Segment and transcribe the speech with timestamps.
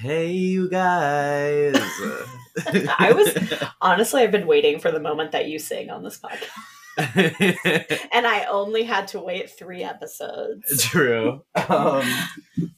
[0.00, 1.74] Hey, you guys.
[3.00, 3.36] I was
[3.80, 8.44] honestly, I've been waiting for the moment that you sing on this podcast, and I
[8.44, 10.84] only had to wait three episodes.
[10.84, 11.42] True.
[11.68, 12.08] Um,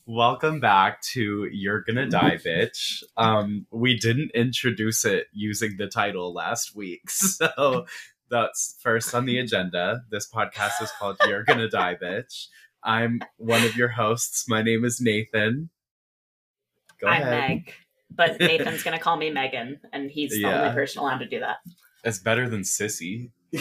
[0.07, 3.03] welcome back to You're Gonna Die, Bitch.
[3.19, 7.85] Um, we didn't introduce it using the title last week, so
[8.31, 10.01] that's first on the agenda.
[10.11, 12.47] This podcast is called You're Gonna Die, Bitch.
[12.83, 14.49] I'm one of your hosts.
[14.49, 15.69] My name is Nathan.
[17.01, 17.51] Go I'm ahead.
[17.51, 17.75] Meg,
[18.11, 20.63] but Nathan's gonna call me Megan, and he's the yeah.
[20.63, 21.59] only person allowed to do that.
[22.05, 23.31] It's better than Sissy.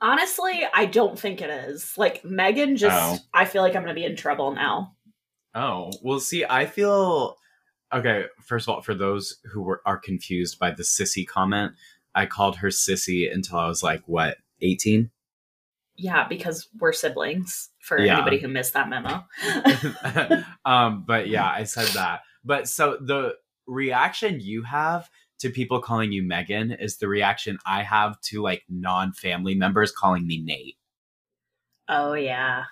[0.00, 1.96] Honestly, I don't think it is.
[1.96, 3.18] Like Megan, just oh.
[3.32, 4.94] I feel like I'm gonna be in trouble now.
[5.54, 7.36] Oh well, see, I feel
[7.92, 8.24] okay.
[8.42, 11.72] First of all, for those who were are confused by the sissy comment,
[12.14, 15.10] I called her sissy until I was like what eighteen.
[15.96, 17.70] Yeah, because we're siblings.
[17.78, 18.14] For yeah.
[18.14, 19.24] anybody who missed that memo.
[20.64, 22.22] um, but yeah, I said that.
[22.44, 23.34] But so the
[23.66, 25.08] reaction you have
[25.40, 30.26] to people calling you Megan is the reaction I have to like non-family members calling
[30.26, 30.76] me Nate.
[31.88, 32.64] Oh yeah.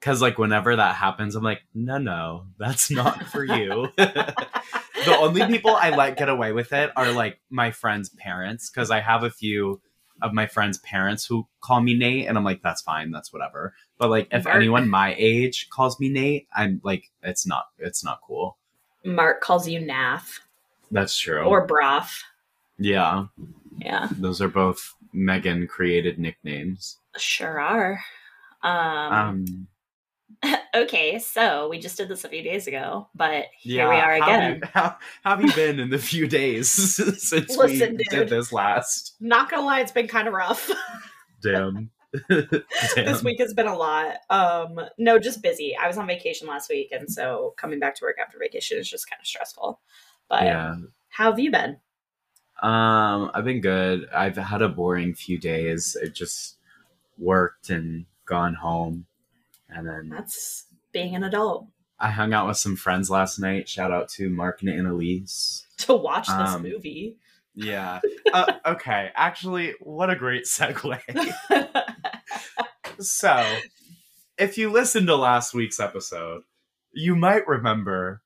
[0.00, 3.88] Cause like whenever that happens, I'm like, no, no, that's not for you.
[3.96, 8.90] the only people I let get away with it are like my friends' parents, because
[8.90, 9.80] I have a few
[10.20, 13.74] of my friends' parents who call me Nate, and I'm like, that's fine, that's whatever.
[13.98, 18.04] But like, if Mark, anyone my age calls me Nate, I'm like, it's not, it's
[18.04, 18.56] not cool.
[19.04, 20.40] Mark calls you Nath.
[20.90, 21.42] That's true.
[21.42, 22.22] Or Broth.
[22.78, 23.26] Yeah.
[23.78, 24.08] Yeah.
[24.18, 26.98] Those are both Megan created nicknames.
[27.16, 28.00] Sure are.
[28.62, 29.66] Um, um
[30.74, 34.12] okay, so we just did this a few days ago, but here yeah, we are
[34.14, 34.60] again.
[34.72, 38.28] How, how, how, have you been in the few days since Listen, we dude, did
[38.28, 39.14] this last?
[39.20, 40.70] Not gonna lie, it's been kind of rough.
[41.42, 41.90] Damn.
[42.28, 42.48] Damn.
[42.94, 44.16] This week has been a lot.
[44.28, 45.74] Um, no, just busy.
[45.76, 48.88] I was on vacation last week, and so coming back to work after vacation is
[48.88, 49.80] just kind of stressful.
[50.28, 50.76] But yeah.
[51.08, 51.78] how have you been?
[52.62, 54.08] Um, I've been good.
[54.14, 55.96] I've had a boring few days.
[56.00, 56.58] I just
[57.18, 59.06] worked and gone home
[59.74, 61.66] and then that's being an adult.
[61.98, 63.68] I hung out with some friends last night.
[63.68, 65.66] Shout out to Mark and Annalise.
[65.82, 67.16] To watch this um, movie.
[67.56, 67.98] Yeah.
[68.32, 69.10] uh, okay.
[69.16, 71.00] Actually, what a great segue.
[73.00, 73.44] so,
[74.38, 76.42] if you listened to last week's episode,
[76.92, 78.22] you might remember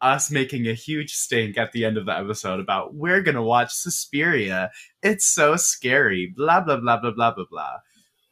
[0.00, 3.72] us making a huge stink at the end of the episode about we're gonna watch
[3.72, 4.70] Suspiria.
[5.02, 6.32] It's so scary.
[6.34, 7.76] Blah blah blah blah blah blah blah.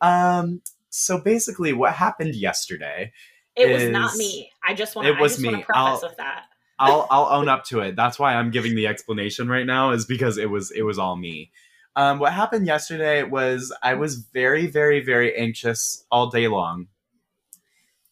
[0.01, 3.13] Um, so basically, what happened yesterday?
[3.57, 4.51] It is, was not me.
[4.65, 5.09] I just want.
[5.09, 5.51] It was just me.
[5.51, 6.45] Preface I'll, with that.
[6.79, 7.97] I'll I'll own up to it.
[7.97, 11.17] That's why I'm giving the explanation right now, is because it was it was all
[11.17, 11.51] me.
[11.97, 16.87] Um, what happened yesterday was I was very very very anxious all day long,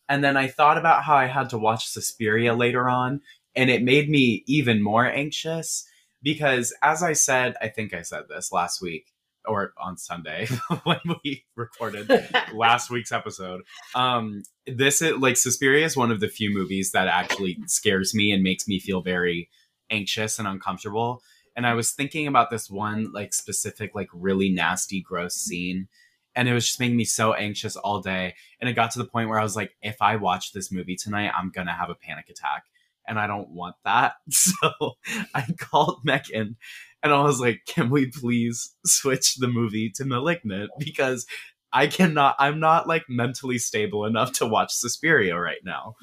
[0.09, 3.21] and then I thought about how I had to watch Suspiria later on,
[3.55, 5.87] and it made me even more anxious
[6.23, 9.13] because, as I said, I think I said this last week
[9.47, 10.47] or on Sunday
[10.85, 12.11] when we recorded
[12.55, 13.63] last week's episode.
[13.95, 18.33] Um, this is like Suspiria is one of the few movies that actually scares me
[18.33, 19.49] and makes me feel very
[19.91, 21.23] anxious and uncomfortable.
[21.55, 25.89] And I was thinking about this one like specific, like really nasty, gross scene.
[26.35, 28.35] And it was just making me so anxious all day.
[28.61, 30.97] And it got to the point where I was like, if I watch this movie
[30.97, 32.65] tonight, I'm gonna have a panic attack.
[33.09, 34.15] And I don't want that.
[34.31, 34.97] So
[35.35, 36.57] I called Megan
[37.03, 40.71] and I was like, can we please switch the movie to Malignant?
[40.79, 41.27] Because
[41.73, 45.95] I cannot, I'm not like mentally stable enough to watch Suspiria right now.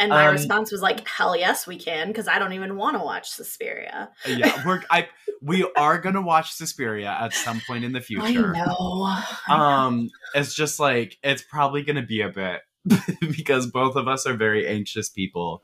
[0.00, 2.96] And my um, response was like, "Hell yes, we can," because I don't even want
[2.96, 4.08] to watch Suspiria.
[4.26, 5.08] yeah, we're I
[5.42, 8.56] we are gonna watch Suspiria at some point in the future.
[8.56, 9.54] I know.
[9.54, 12.62] Um, it's just like it's probably gonna be a bit
[13.20, 15.62] because both of us are very anxious people,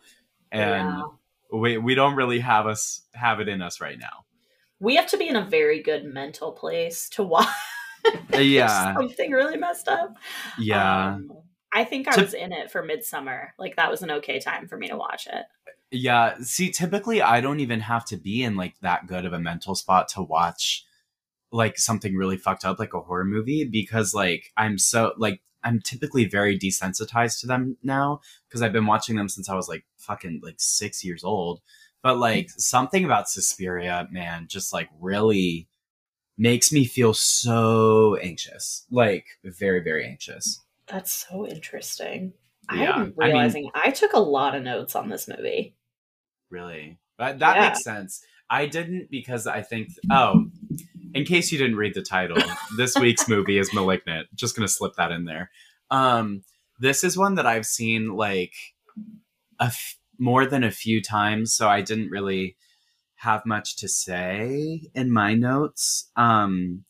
[0.53, 1.03] and yeah.
[1.51, 4.27] we we don't really have us have it in us right now
[4.81, 7.49] we have to be in a very good mental place to watch
[8.33, 8.95] yeah.
[8.95, 10.17] something really messed up.
[10.59, 11.15] Yeah.
[11.15, 11.31] Um,
[11.73, 13.53] i think i to- was in it for midsummer.
[13.59, 15.45] Like that was an okay time for me to watch it.
[15.91, 16.37] Yeah.
[16.43, 19.75] See typically i don't even have to be in like that good of a mental
[19.75, 20.85] spot to watch
[21.53, 25.81] like something really fucked up like a horror movie because like i'm so like i'm
[25.81, 29.85] typically very desensitized to them now because i've been watching them since i was like
[29.97, 31.61] fucking like six years old
[32.07, 35.67] but like something about Suspiria, man, just like really
[36.39, 38.87] makes me feel so anxious.
[38.93, 40.61] Like very, very anxious.
[40.87, 42.33] That's so interesting.
[42.73, 42.93] Yeah.
[42.93, 45.75] I'm realizing I, mean, I, took a lot of notes on this movie.
[46.49, 47.01] Really?
[47.19, 47.69] That, that yeah.
[47.71, 48.23] makes sense.
[48.49, 50.45] I didn't because I think oh,
[51.13, 52.39] in case you didn't read the title,
[52.77, 54.29] this week's movie is Malignant.
[54.33, 55.51] Just gonna slip that in there.
[55.91, 56.45] Um,
[56.79, 58.55] this is one that I've seen like
[59.59, 62.57] a f- more than a few times, so I didn't really
[63.17, 66.11] have much to say in my notes.
[66.17, 66.85] Um,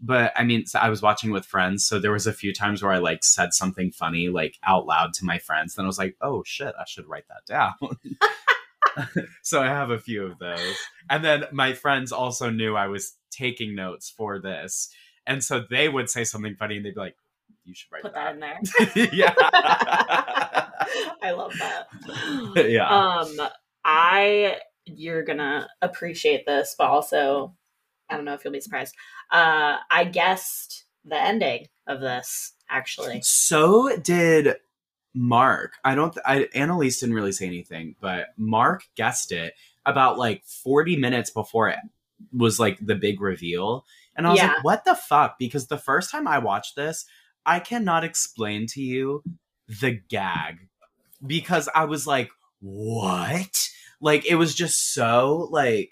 [0.00, 2.82] but I mean, so I was watching with friends, so there was a few times
[2.82, 5.74] where I like said something funny like out loud to my friends.
[5.74, 7.74] Then I was like, "Oh shit, I should write that down."
[9.42, 10.76] so I have a few of those.
[11.10, 14.90] And then my friends also knew I was taking notes for this,
[15.26, 17.16] and so they would say something funny, and they'd be like,
[17.64, 20.69] "You should write put that, that in there." yeah.
[21.22, 21.86] I love that.
[22.70, 22.88] Yeah.
[22.88, 23.36] Um,
[23.84, 27.54] I you're gonna appreciate this, but also
[28.08, 28.94] I don't know if you'll be surprised.
[29.30, 33.20] Uh, I guessed the ending of this actually.
[33.22, 34.56] So did
[35.14, 35.74] Mark.
[35.84, 36.12] I don't.
[36.12, 39.54] Th- I Annalise didn't really say anything, but Mark guessed it
[39.86, 41.78] about like 40 minutes before it
[42.32, 43.84] was like the big reveal,
[44.16, 44.48] and I was Yeah.
[44.48, 47.06] like, "What the fuck?" Because the first time I watched this,
[47.46, 49.22] I cannot explain to you
[49.80, 50.68] the gag
[51.26, 52.30] because I was like,
[52.60, 53.56] "What?"
[54.00, 55.90] Like it was just so like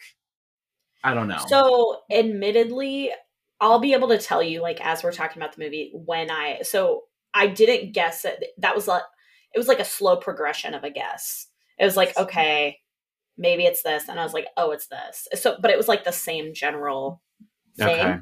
[1.04, 1.44] I don't know.
[1.46, 3.12] So, admittedly,
[3.60, 6.60] I'll be able to tell you, like, as we're talking about the movie, when I
[6.62, 7.04] so
[7.34, 8.44] I didn't guess it.
[8.58, 9.02] That was like
[9.54, 11.46] it was like a slow progression of a guess.
[11.78, 12.78] It was like, okay,
[13.36, 15.28] maybe it's this, and I was like, oh, it's this.
[15.40, 17.22] So, but it was like the same general
[17.76, 18.00] thing.
[18.00, 18.20] Okay.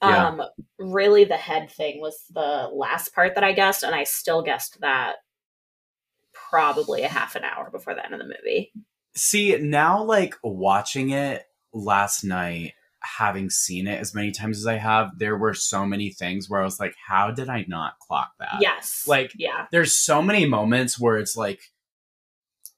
[0.00, 0.28] Yeah.
[0.28, 0.42] Um,
[0.78, 4.80] really, the head thing was the last part that I guessed, and I still guessed
[4.80, 5.16] that
[6.50, 8.72] probably a half an hour before the end of the movie.
[9.14, 14.76] See, now like watching it last night, having seen it as many times as I
[14.76, 18.30] have, there were so many things where I was like, how did I not clock
[18.40, 18.58] that?
[18.60, 21.60] yes, Like, yeah, There's so many moments where it's like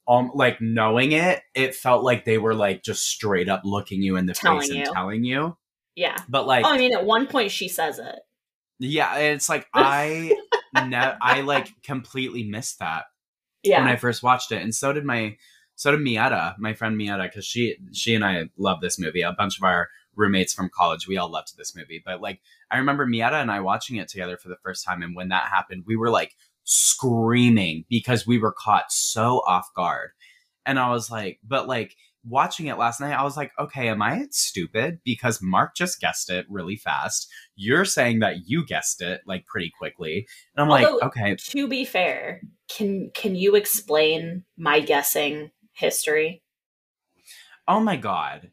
[0.07, 4.15] um like knowing it, it felt like they were like just straight up looking you
[4.17, 4.85] in the Telling face and you.
[4.93, 5.57] telling you.
[5.95, 6.17] yeah.
[6.27, 8.19] But like Oh, I mean, at one point she says it.
[8.79, 10.35] yeah, it's like I
[10.73, 13.05] ne- I like completely missed that.
[13.63, 13.79] Yeah.
[13.79, 15.37] when I first watched it, and so did my
[15.75, 19.21] so did Mietta, my friend Mietta, because she she and I love this movie.
[19.21, 22.01] A bunch of our roommates from college, we all loved this movie.
[22.03, 25.15] But like I remember Mietta and I watching it together for the first time, and
[25.15, 30.11] when that happened, we were like screaming because we were caught so off guard.
[30.65, 34.01] And I was like, but like watching it last night, I was like, okay, am
[34.01, 34.99] I stupid?
[35.03, 37.27] Because Mark just guessed it really fast.
[37.55, 40.27] You're saying that you guessed it like pretty quickly.
[40.55, 42.41] And I'm like, okay, to be fair,
[42.75, 46.43] can can you explain my guessing history?
[47.67, 48.51] Oh my god.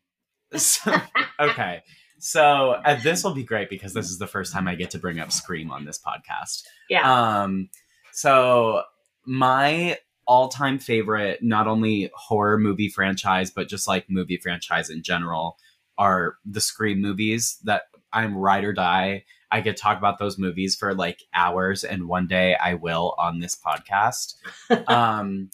[0.56, 0.94] So,
[1.40, 1.82] okay.
[2.18, 4.98] So uh, this will be great because this is the first time I get to
[4.98, 6.62] bring up Scream on this podcast.
[6.88, 7.42] Yeah.
[7.42, 7.68] Um
[8.12, 8.82] so
[9.24, 15.56] my all-time favorite not only horror movie franchise but just like movie franchise in general
[15.96, 17.82] are the Scream movies that
[18.12, 19.24] I'm ride or die.
[19.50, 23.40] I could talk about those movies for like hours and one day I will on
[23.40, 24.34] this podcast.
[24.88, 25.50] um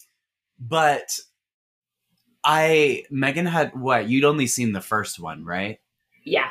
[0.59, 1.19] but
[2.43, 4.07] I Megan had what?
[4.07, 5.79] You'd only seen the first one, right?
[6.23, 6.49] yeah.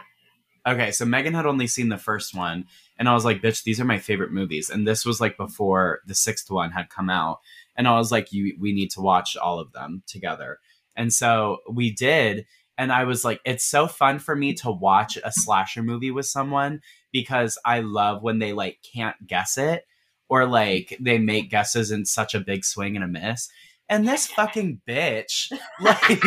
[0.66, 2.64] Okay, so Megan had only seen the first one,
[2.98, 6.00] and I was like, "Bitch, these are my favorite movies." And this was like before
[6.06, 7.40] the sixth one had come out,
[7.76, 10.58] and I was like, "You, we need to watch all of them together."
[10.96, 12.46] And so we did,
[12.78, 16.26] and I was like, "It's so fun for me to watch a slasher movie with
[16.26, 16.80] someone
[17.14, 19.86] because I love when they like can't guess it,
[20.28, 23.48] or like they make guesses in such a big swing and a miss."
[23.88, 25.50] And this fucking bitch,
[25.80, 26.18] like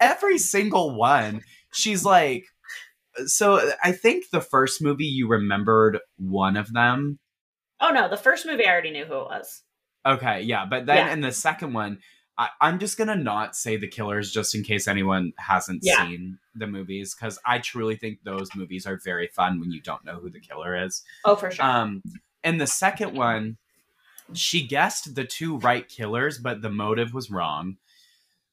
[0.00, 1.42] every single one,
[1.72, 2.44] she's like
[3.26, 7.18] so I think the first movie you remembered one of them.
[7.80, 9.62] Oh no, the first movie I already knew who it was.
[10.06, 11.12] Okay, yeah, but then Yeah.
[11.12, 11.98] in the second one,
[12.38, 16.06] I, I'm just gonna not say the killers just in case anyone hasn't Yeah.
[16.06, 20.04] seen the movies because I truly think those movies are very fun when you don't
[20.04, 21.02] know who the killer is.
[21.24, 21.64] Oh, for sure.
[21.64, 22.02] Um,
[22.44, 23.56] in the second one,
[24.34, 27.76] she guessed the two right killers, but the motive was wrong.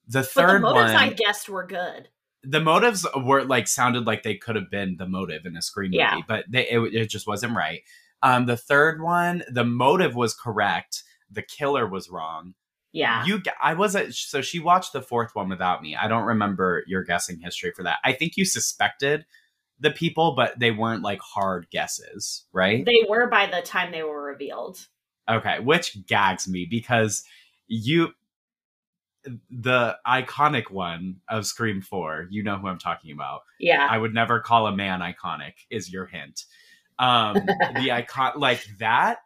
[0.08, 2.10] The but the third motives one, I guessed were good.
[2.44, 5.92] the motives were like sounded like they could have been the motive in a Scream
[5.92, 6.20] movie, Yeah.
[6.28, 7.82] but they, it, it just wasn't right.
[8.24, 12.54] Um, the third one, the motive was correct, the killer was wrong.
[12.96, 13.26] Yeah.
[13.26, 14.16] You, I wasn't.
[14.16, 15.98] So she watched the fourth one without me.
[15.98, 17.98] I don't remember your guessing history for that.
[18.06, 19.26] I think you suspected
[19.82, 22.86] the people, but they weren't like hard guesses, right?
[22.86, 24.88] They were by the time they were revealed.
[25.30, 27.26] Okay, which gags me because
[27.68, 28.14] you
[29.50, 33.42] the iconic one of Scream 4, you know who I'm talking about.
[33.60, 33.86] Yeah.
[33.90, 36.46] I would never call a man iconic is your hint.
[36.98, 37.34] Um
[37.76, 39.18] the icon like that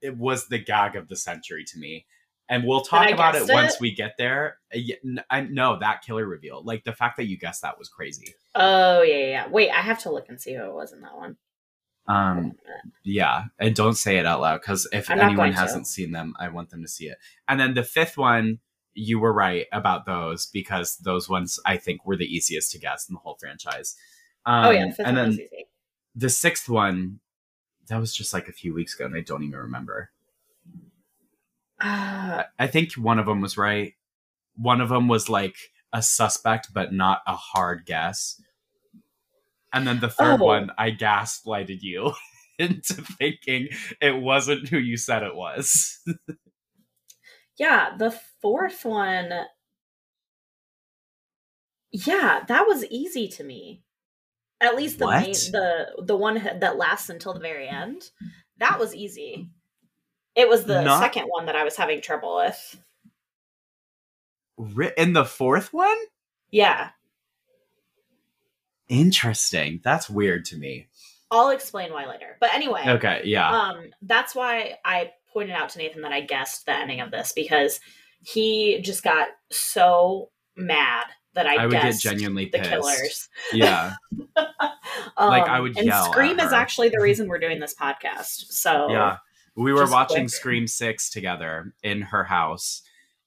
[0.00, 2.06] it was the gag of the century to me.
[2.50, 4.58] And we'll talk about it, guessed once we get there.
[4.74, 6.62] Uh, I know that killer reveal.
[6.64, 8.34] Like the fact that you guessed that was crazy.
[8.56, 9.48] oh yeah, yeah.
[9.48, 11.36] Wait, I have to look and see who it was in that one.
[12.08, 12.54] Um,
[13.04, 16.48] yeah, and don't say it out loud because if I'm anyone hasn't seen them, I
[16.48, 17.18] want them to see it.
[17.46, 18.58] And then the fifth one,
[18.94, 23.08] you were right about those because those ones I think were the easiest to guess
[23.08, 23.94] in the whole franchise.
[24.44, 25.48] Um, oh yeah, fifth and one then
[26.16, 27.20] the sixth one,
[27.86, 30.10] that was just like a few weeks ago, and I don't even remember.
[31.80, 33.94] Uh, I- think one of them was right.
[34.56, 35.56] One of them was like
[35.92, 38.40] a suspect, but not a hard guess.
[39.72, 40.44] And then the third Oh.
[40.46, 42.12] one, I gaslighted you
[42.58, 43.68] into thinking
[44.00, 46.00] it wasn't who you said it was.
[47.56, 48.10] yeah, the
[48.42, 49.32] fourth one.
[51.92, 53.82] Yeah, that was easy to me.
[54.60, 58.10] At least the main, the the one that lasts until the very end.
[58.58, 59.48] That was easy.
[60.36, 62.76] It was the Not- second one that I was having trouble with.
[64.96, 65.96] In the fourth one?
[66.50, 66.90] Yeah,
[68.88, 69.80] Interesting.
[69.84, 70.88] That's weird to me.
[71.30, 72.36] I'll explain why later.
[72.40, 73.48] But anyway, Okay, yeah.
[73.48, 77.32] um, that's why I pointed out to Nathan that I guessed the ending of this
[77.32, 77.78] because
[78.22, 82.70] he just got so mad that I, I would get genuinely the pissed.
[82.70, 83.28] killers.
[83.52, 83.94] yeah.
[84.36, 84.48] um,
[85.30, 88.46] Like, I would and yell Scream is actually the reason we're doing this podcast.
[88.50, 89.18] So Yeah.
[89.56, 90.30] We were Just watching quick.
[90.30, 92.82] Scream 6 together in her house.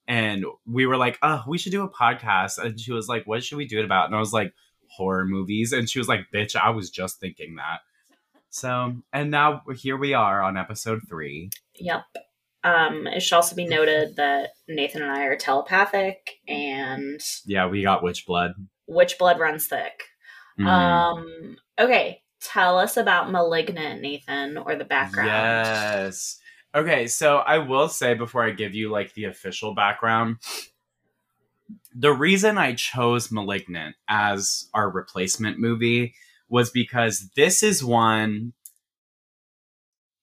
[0.08, 2.58] And we were like, oh, we should do a podcast.
[2.58, 4.08] And she was like, what should we do it about?
[4.08, 4.54] And I was like,
[4.90, 5.72] horror movies.
[5.74, 7.80] And she was like, bitch, I was just thinking that.
[8.50, 11.50] So, and now here we are on episode three.
[11.80, 12.04] Yep.
[12.64, 17.82] Um, it should also be noted that Nathan and I are telepathic, and Yeah, we
[17.84, 18.54] got witch blood.
[18.88, 20.04] witch blood runs thick.
[20.60, 20.68] Mhm.
[20.68, 25.28] Um, okay, tell us about Malignant, Nathan, or the background.
[25.30, 26.40] Yes.
[26.76, 30.38] Okay, so I will say before I give you like the official background,
[31.96, 36.16] the reason I chose Malignant as our replacement movie
[36.50, 38.54] was because this is one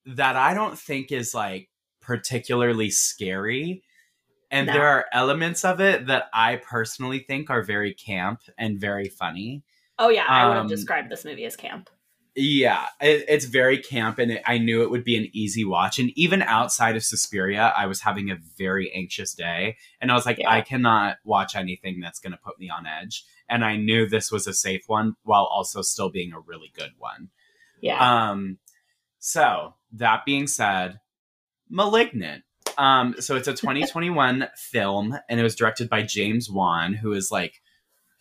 [0.06, 1.68] that I don't think is like
[2.00, 3.82] particularly scary.
[4.50, 4.72] And No.
[4.72, 9.62] there are elements of it that I personally think are very camp and very funny.
[9.98, 11.88] Oh yeah, I would have Um, described this movie as camp.
[12.36, 15.98] Yeah, it, it's very camp, and it, I knew it would be an easy watch.
[15.98, 20.26] And even outside of Suspiria, I was having a very anxious day, and I was
[20.26, 20.50] like, Yeah.
[20.50, 23.24] I cannot watch anything that's going to put me on edge.
[23.48, 26.92] And I knew this was a safe one, while also still being a really good
[26.98, 27.30] one.
[27.80, 28.30] Yeah.
[28.30, 28.58] Um,
[29.18, 31.00] so that being said,
[31.68, 32.44] *Malignant*.
[32.78, 37.32] Um, so it's a 2021 film, and it was directed by James Wan, who is
[37.32, 37.60] like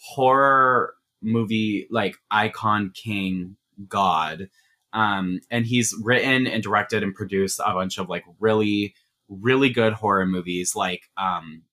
[0.02, 4.50] horror movie like icon king god.
[4.94, 8.96] Um, and he's written and directed and produced a bunch of like really,
[9.28, 11.64] really good horror movies, like um,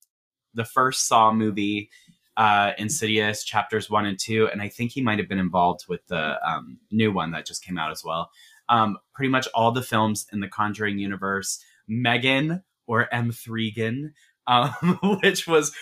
[0.55, 1.91] the first Saw movie,
[2.37, 6.07] uh, Insidious chapters one and two, and I think he might have been involved with
[6.09, 8.31] the um, new one that just came out as well.
[8.69, 14.11] Um, pretty much all the films in the Conjuring universe, Megan or M3gan,
[14.47, 14.71] um,
[15.23, 15.73] which was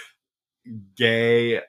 [0.96, 1.60] gay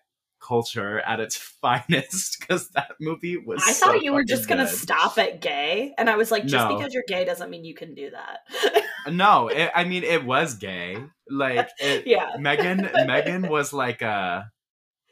[0.45, 3.63] culture at its finest because that movie was.
[3.65, 6.69] I so thought you were just gonna stop at gay, and I was like, just
[6.69, 6.77] No.
[6.77, 8.83] because you're gay doesn't mean you can do that.
[9.11, 10.97] No, it, I mean it was gay.
[11.29, 12.31] Like it, yeah.
[12.39, 14.51] Megan Megan was like a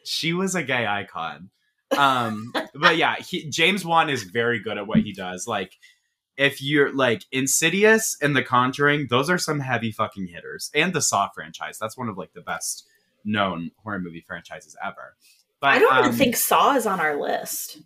[0.04, 1.50] she was a gay icon.
[1.98, 5.48] Um but yeah, he, James Wan is very good at what he does.
[5.48, 5.74] Like
[6.38, 10.72] if you're like Insidious and The Conjuring, those are some heavy fucking hitters.
[10.74, 12.88] And the Saw franchise, that's one of like the best
[13.24, 15.16] known horror movie franchises ever.
[15.60, 17.80] But I don't even um, think Saw is on our list.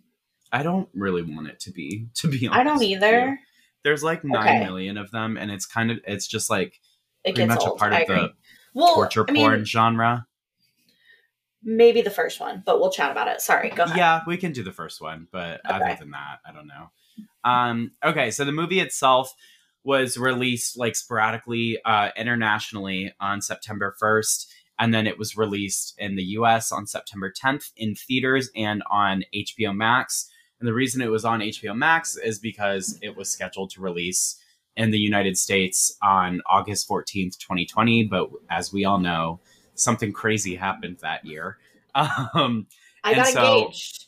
[0.52, 2.60] I don't really want it to be to be honest.
[2.60, 3.38] I don't either.
[3.84, 4.64] There's like nine Okay.
[4.64, 6.80] million of them and it's kind of it's just like
[7.24, 7.76] It pretty gets much old.
[7.76, 8.16] a part I of agree.
[8.16, 8.32] the
[8.74, 10.26] well, torture I mean, porn genre.
[11.62, 13.40] maybe the first one, but we'll chat about it.
[13.40, 13.96] Sorry, go ahead.
[13.96, 15.74] Yeah, we can do the first one, but Okay.
[15.74, 16.90] other than that, I don't know.
[17.44, 19.32] Um, okay, so the movie itself
[19.84, 24.46] was released like sporadically uh, internationally on September 1st,
[24.78, 29.24] and then it was released in the US on September 10th in theaters and on
[29.34, 30.30] HBO Max.
[30.60, 34.40] And the reason it was on HBO Max is because it was scheduled to release
[34.76, 38.04] in the United States on August 14th, 2020.
[38.04, 39.40] But as we all know,
[39.74, 41.58] something crazy happened that year.
[41.94, 42.66] Um,
[43.02, 44.04] I and got so- engaged.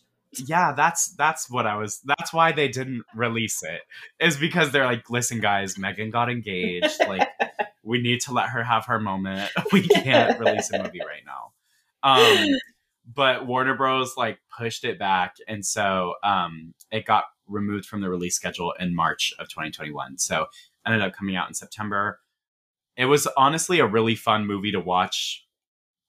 [0.46, 3.80] yeah that's that's what i was that's why they didn't release it
[4.24, 7.26] is because they're like listen guys megan got engaged like
[7.82, 9.50] we need to let her have her moment.
[9.72, 11.52] We can't release a movie right now.
[12.02, 12.56] Um
[13.12, 18.08] but warner bros like pushed it back and so um it got removed from the
[18.08, 20.46] release schedule in march of 2021 so
[20.86, 22.20] ended up coming out in september.
[22.96, 25.46] It was honestly a really fun movie to watch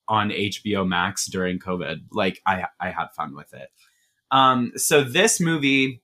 [0.08, 2.01] on hbo max during covid.
[2.12, 3.70] Like i i had fun with it.
[4.32, 6.01] Um, so this movie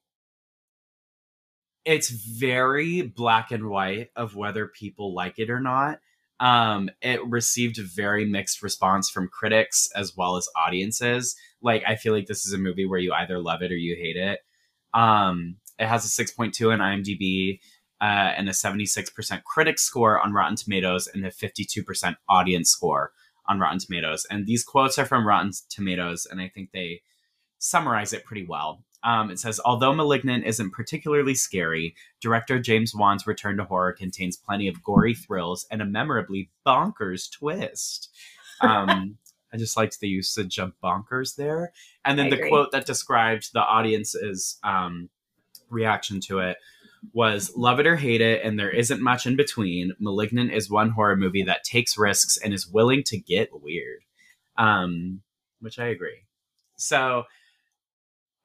[1.88, 6.00] it's very black and white of whether people like it or not.
[6.38, 11.38] Um, it received very mixed response from critics as well as audiences.
[11.62, 13.96] Like, I feel like this is a movie where you either love it or you
[13.96, 14.40] hate it.
[14.94, 17.60] Um, it has a 6.2 in IMDb
[18.02, 23.14] uh, and a 76% critic score on Rotten Tomatoes and a 52% audience score
[23.48, 24.28] on Rotten Tomatoes.
[24.30, 27.02] And these quotes are from Rotten Tomatoes, and I think they
[27.60, 28.84] summarize it pretty well.
[29.08, 34.36] Um, it says, although Malignant isn't particularly scary, director James Wan's return to horror contains
[34.36, 38.10] plenty of gory thrills and a memorably bonkers twist.
[38.60, 39.18] Um,
[39.54, 41.72] I just liked the usage of bonkers there.
[42.04, 42.50] And then I the agree.
[42.50, 45.10] quote that described the audience's um,
[45.70, 46.58] reaction to it
[47.14, 49.94] was love it or hate it, and there isn't much in between.
[50.00, 54.02] Malignant is one horror movie that takes risks and is willing to get weird.
[54.58, 55.22] Um,
[55.62, 56.26] which I agree.
[56.76, 57.24] So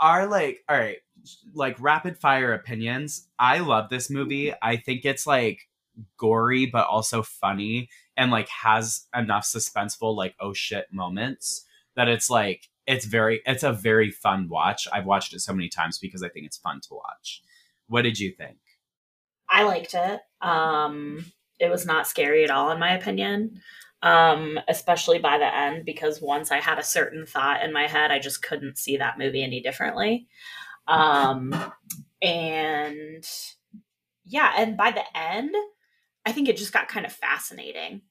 [0.03, 0.99] are like all right,
[1.55, 3.29] like rapid fire opinions.
[3.39, 4.53] I love this movie.
[4.61, 5.69] I think it's like
[6.17, 11.67] gory but also funny and like has enough suspenseful like oh shit moments
[11.97, 14.89] that it's like it's very it's a very fun watch.
[14.93, 17.43] I've watched it so many times because I think it's fun to watch.
[17.87, 18.59] What did you think?
[19.49, 20.21] I liked it.
[20.41, 21.27] Um,
[21.61, 23.61] it was not scary at all, in my opinion.
[24.03, 28.11] Um, especially by the end, because once I had a certain thought in my head,
[28.11, 30.27] I just couldn't see that movie any differently.
[30.89, 31.55] Um,
[32.21, 33.25] and
[34.25, 35.55] yeah, and by the end,
[36.27, 38.03] I think it just got kind of fascinating.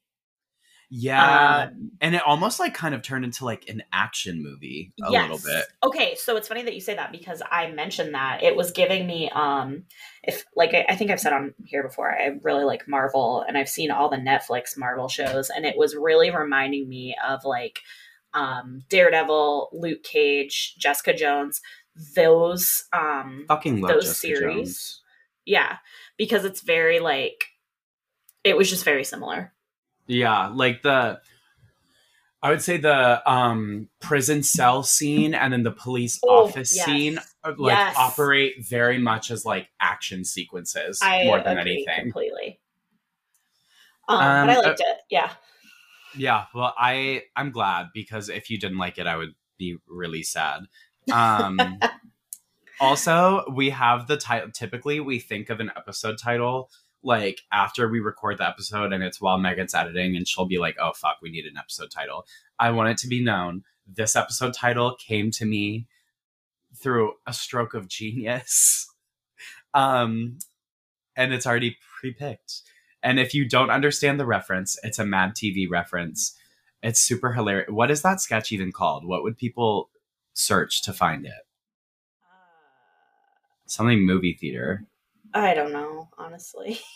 [0.94, 5.10] Yeah, Um, and it almost like kind of turned into like an action movie a
[5.10, 5.22] Yes.
[5.32, 5.66] little bit.
[5.82, 9.08] Okay, so it's funny that you say that because I mentioned that it was giving
[9.08, 9.86] me um
[10.22, 13.58] if like I, I think I've said on here before, I really like Marvel and
[13.58, 17.80] I've seen all the Netflix Marvel shows and it was really reminding me of like
[18.34, 21.62] um Daredevil, Luke Cage, Jessica Jones,
[22.18, 24.58] those um Fucking love Those Jessica series.
[24.76, 25.02] Jones.
[25.46, 25.78] yeah,
[26.18, 27.46] because it's very like
[28.44, 29.54] it was just very similar.
[30.12, 31.22] Yeah, like the
[32.44, 36.86] I would say the um prison cell scene and then the police Oh, office yes.
[36.86, 37.96] scene uh, like Yes.
[37.98, 42.04] operate very much as like action sequences I more than anything.
[42.04, 42.60] completely.
[44.10, 44.98] Um, Um, but I uh, liked it.
[45.10, 45.32] Yeah.
[46.16, 50.24] Yeah, well I I'm glad because if you didn't like it I would be really
[50.24, 50.64] sad.
[51.12, 51.80] Um
[52.82, 56.70] also we have the title typically we think of an episode title
[57.04, 60.76] like after we record the episode and it's while Megan's editing and she'll be like,
[60.80, 62.26] "Oh fuck, we need an episode title."
[62.60, 65.88] I want it to be known this episode title came to me
[66.76, 68.88] through a stroke of genius.
[69.74, 70.38] Um
[71.16, 72.62] and it's already pre-picked.
[73.02, 76.38] And if you don't understand the reference, it's a Mad TV reference.
[76.84, 77.70] It's super hilarious.
[77.70, 79.06] What is that sketch even called?
[79.06, 79.90] What would people
[80.34, 81.32] search to find it?
[83.66, 84.86] Something movie theater.
[85.34, 86.80] I don't know, honestly.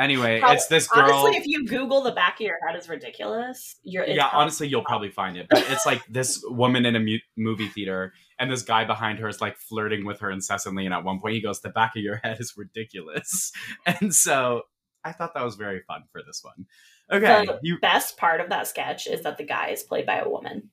[0.00, 1.12] Anyway, Prob- it's this girl.
[1.12, 4.66] Honestly, if you Google the back of your head is ridiculous, you're yeah, probably- honestly,
[4.68, 5.46] you'll probably find it.
[5.48, 9.28] But it's like this woman in a mu- movie theater, and this guy behind her
[9.28, 10.86] is like flirting with her incessantly.
[10.86, 13.52] And at one point, he goes, "The back of your head is ridiculous."
[13.86, 14.62] And so
[15.04, 16.66] I thought that was very fun for this one.
[17.12, 17.78] Okay, the you.
[17.78, 20.70] best part of that sketch is that the guy is played by a woman.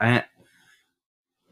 [0.00, 0.24] I,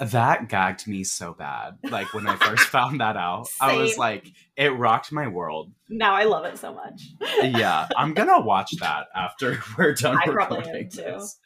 [0.00, 1.78] that gagged me so bad.
[1.90, 5.72] Like when I first found that out, I was like, it rocked my world.
[5.88, 7.02] Now I love it so much.
[7.42, 10.16] Yeah, I'm gonna watch that after we're done.
[10.18, 11.02] I probably am too.
[11.02, 11.38] this.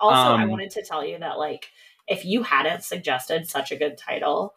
[0.00, 1.68] Also, I Um, wanted to tell you that like
[2.08, 4.54] if you hadn't suggested such a good title,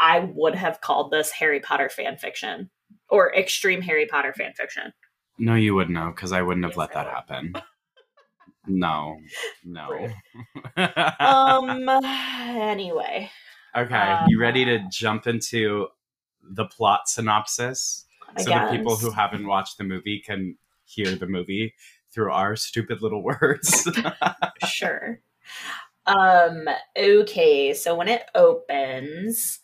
[0.00, 2.70] I would have called this Harry Potter fan fiction
[3.08, 4.92] or extreme Harry Potter fan fiction.
[5.38, 7.14] No, you wouldn't know because I wouldn't have Yes, let I that would.
[7.14, 7.54] happen.
[8.66, 9.18] No,
[9.64, 10.08] no.
[11.18, 13.30] Um anyway,
[13.76, 15.88] okay, you ready to uh, jump into
[16.42, 18.70] the plot synopsis I so guess.
[18.70, 21.74] the people who haven't watched the movie can hear the movie
[22.10, 23.88] through our stupid little words?
[24.66, 25.20] sure.
[26.06, 29.60] Um, okay, so when it opens,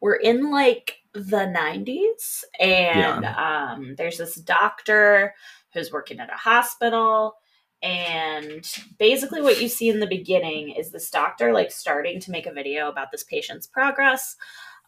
[0.00, 5.34] we're in like the 90s, and um, there's this doctor
[5.72, 7.36] who's working at a hospital.
[7.84, 8.66] And
[8.98, 12.52] basically, what you see in the beginning is this doctor like starting to make a
[12.52, 14.36] video about this patient's progress.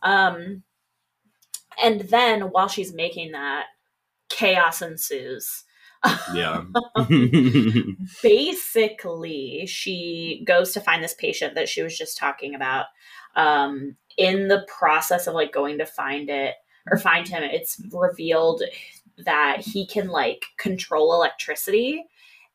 [0.02, 0.62] Um,
[1.82, 3.66] and then while she's making that,
[4.30, 5.64] chaos ensues.
[6.32, 6.64] yeah.
[8.22, 12.86] basically she goes to find this patient that she was just talking about
[13.34, 16.54] um in the process of like going to find it
[16.90, 18.62] or find him it's revealed
[19.16, 22.04] that he can like control electricity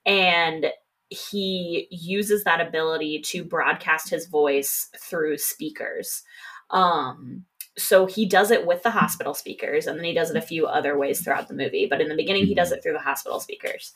[0.06, 0.68] and
[1.10, 6.24] he uses that ability to broadcast his voice through speakers.
[6.70, 7.46] Um
[7.78, 10.68] so he does it with the hospital speakers and then he does it a few
[10.68, 11.88] other ways throughout the movie.
[11.90, 13.94] But in the beginning he does it through the hospital speakers.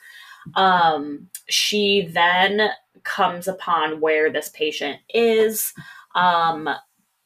[0.55, 2.69] Um, she then
[3.03, 5.73] comes upon where this patient is.
[6.13, 6.69] Um,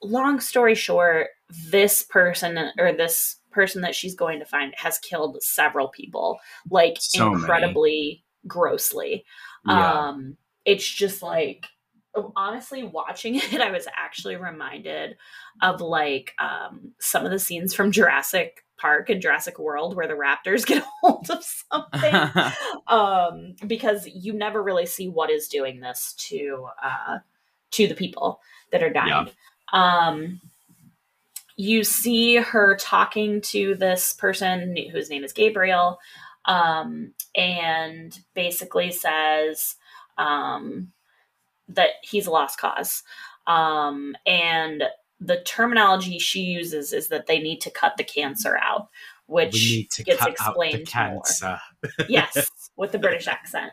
[0.01, 5.41] long story short this person or this person that she's going to find has killed
[5.41, 6.39] several people
[6.69, 9.25] like So incredibly grossly.
[9.67, 10.07] Yeah.
[10.07, 11.67] um it's just like
[12.35, 15.15] honestly watching it i was actually reminded
[15.61, 20.13] of like um some of the scenes from jurassic park and jurassic world where the
[20.13, 22.53] raptors get a hold of something.
[22.87, 27.19] Um because you never really see what is doing this to uh
[27.71, 28.39] to the people
[28.71, 29.29] that are dying.
[29.71, 30.41] Um
[31.55, 35.99] you see her talking to this person whose name is gabriel
[36.45, 39.75] um and basically says
[40.17, 40.91] um
[41.67, 43.03] that he's a lost cause.
[43.47, 44.83] Um and
[45.19, 48.87] the terminology she uses is that they need to cut the cancer out
[49.25, 51.59] which we need to gets cut out the explained more.
[52.09, 53.71] yes with the british accent.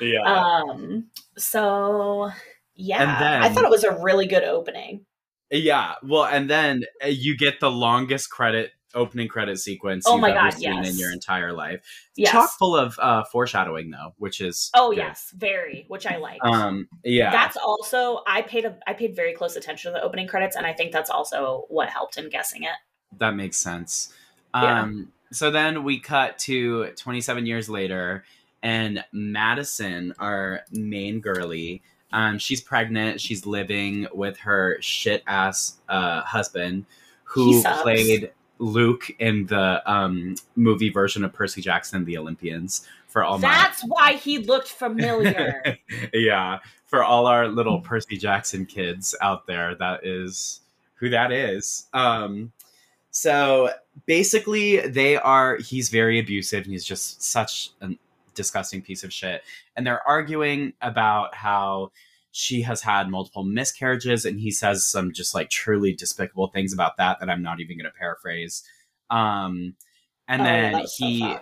[0.00, 0.22] Yeah.
[0.22, 2.30] um so
[2.74, 3.02] yeah.
[3.02, 5.04] And then- i thought it was a really good opening.
[5.50, 5.94] Yeah.
[6.02, 10.30] Well, and then uh, you get the longest credit opening credit sequence Oh you've my
[10.30, 11.80] ever God, seen in your entire life.
[12.16, 14.98] yes Chock full of uh, foreshadowing though, which is oh good.
[14.98, 16.42] yes very which i like.
[16.44, 16.88] Um.
[17.04, 17.30] Yeah.
[17.30, 20.64] that's also i paid a i paid very close attention to the opening credits and
[20.66, 22.76] i think that's also what helped in guessing it
[23.18, 24.12] That makes sense.
[24.54, 24.82] Yeah.
[24.82, 28.24] Um, so then we cut to 27 years later,
[28.62, 33.20] and Madison, our main girly, um, she's pregnant.
[33.20, 36.86] She's living with her shit ass uh, husband,
[37.24, 42.86] who played Luke in the um, movie version of Percy Jackson, The Olympians.
[43.06, 45.78] For all my that's why he looked familiar
[46.12, 50.60] yeah, for all our little Percy Jackson kids out there, that is
[50.94, 51.86] who that is.
[51.94, 52.52] Um,
[53.10, 53.70] so
[54.06, 55.56] basically, they are.
[55.56, 57.90] He's very abusive, and he's just such a
[58.34, 59.42] disgusting piece of shit.
[59.76, 61.90] And they're arguing about how
[62.32, 66.96] she has had multiple miscarriages, and he says some just like truly despicable things about
[66.98, 68.62] that that I'm not even going to paraphrase.
[69.10, 69.74] Um,
[70.28, 71.36] and Oh, then was so he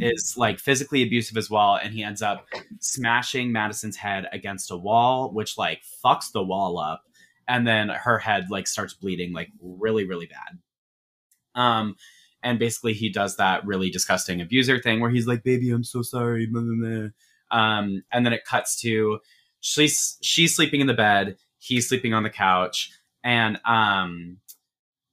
[0.00, 2.46] is like physically abusive as well and he ends up
[2.78, 7.04] smashing madison's head against a wall which like fucks the wall up
[7.48, 11.96] and then her head like starts bleeding like really really bad um
[12.42, 16.00] and basically he does that really disgusting abuser thing where he's like baby i'm so
[16.02, 17.08] sorry blah, blah, blah."
[17.50, 19.18] um and then it cuts to
[19.62, 22.90] she's she's sleeping in the bed he's sleeping on the couch
[23.24, 24.36] and um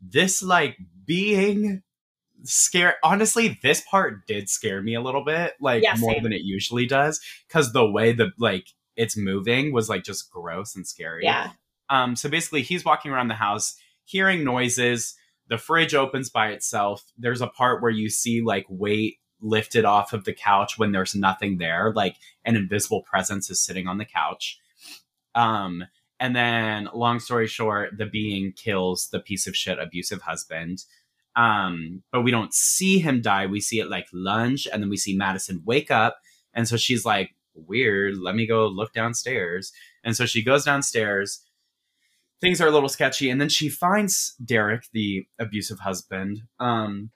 [0.02, 1.82] this like being
[2.44, 6.42] scare honestly this part did scare me a little bit like Yeah, more than it
[6.42, 11.24] usually does because the way the like it's moving was like just gross and scary.
[11.24, 11.52] Yeah.
[11.90, 15.16] Um so basically he's walking around the house hearing noises
[15.48, 20.14] the fridge opens by itself there's a part where you see like weight lifted off
[20.14, 24.06] of the couch when there's nothing there like an invisible presence is sitting on the
[24.06, 24.60] couch.
[25.36, 25.86] Um
[26.20, 30.84] and then long story short the being kills the piece of shit abusive husband.
[31.36, 33.46] Um but we don't see him die.
[33.46, 36.20] We see it like lunge and then we see madison wake up
[36.54, 39.72] and so she's like weird let me go look downstairs.
[40.04, 41.42] And so she goes downstairs.
[42.42, 46.42] Things are a little sketchy and then she finds derek the abusive husband.
[46.60, 47.12] Um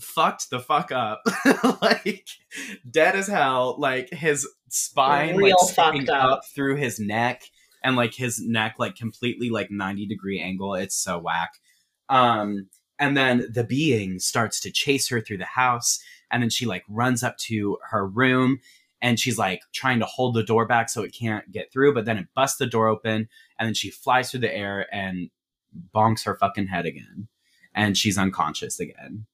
[0.00, 1.22] fucked the fuck up.
[1.80, 2.26] Like
[2.90, 3.76] dead as hell.
[3.78, 6.24] Like his spine Real like fucked up.
[6.24, 6.46] up.
[6.46, 7.42] through his neck
[7.82, 10.74] and like his neck like completely like 90 degree angle.
[10.74, 11.52] It's so whack.
[12.08, 16.66] Um and then the being starts to chase her through the house and then she
[16.66, 18.60] like runs up to her room
[19.02, 22.04] and she's like trying to hold the door back so it can't get through but
[22.04, 23.28] then it busts the door open
[23.58, 25.30] and then she flies through the air and
[25.94, 27.28] bonks her fucking head again
[27.74, 29.26] and she's unconscious again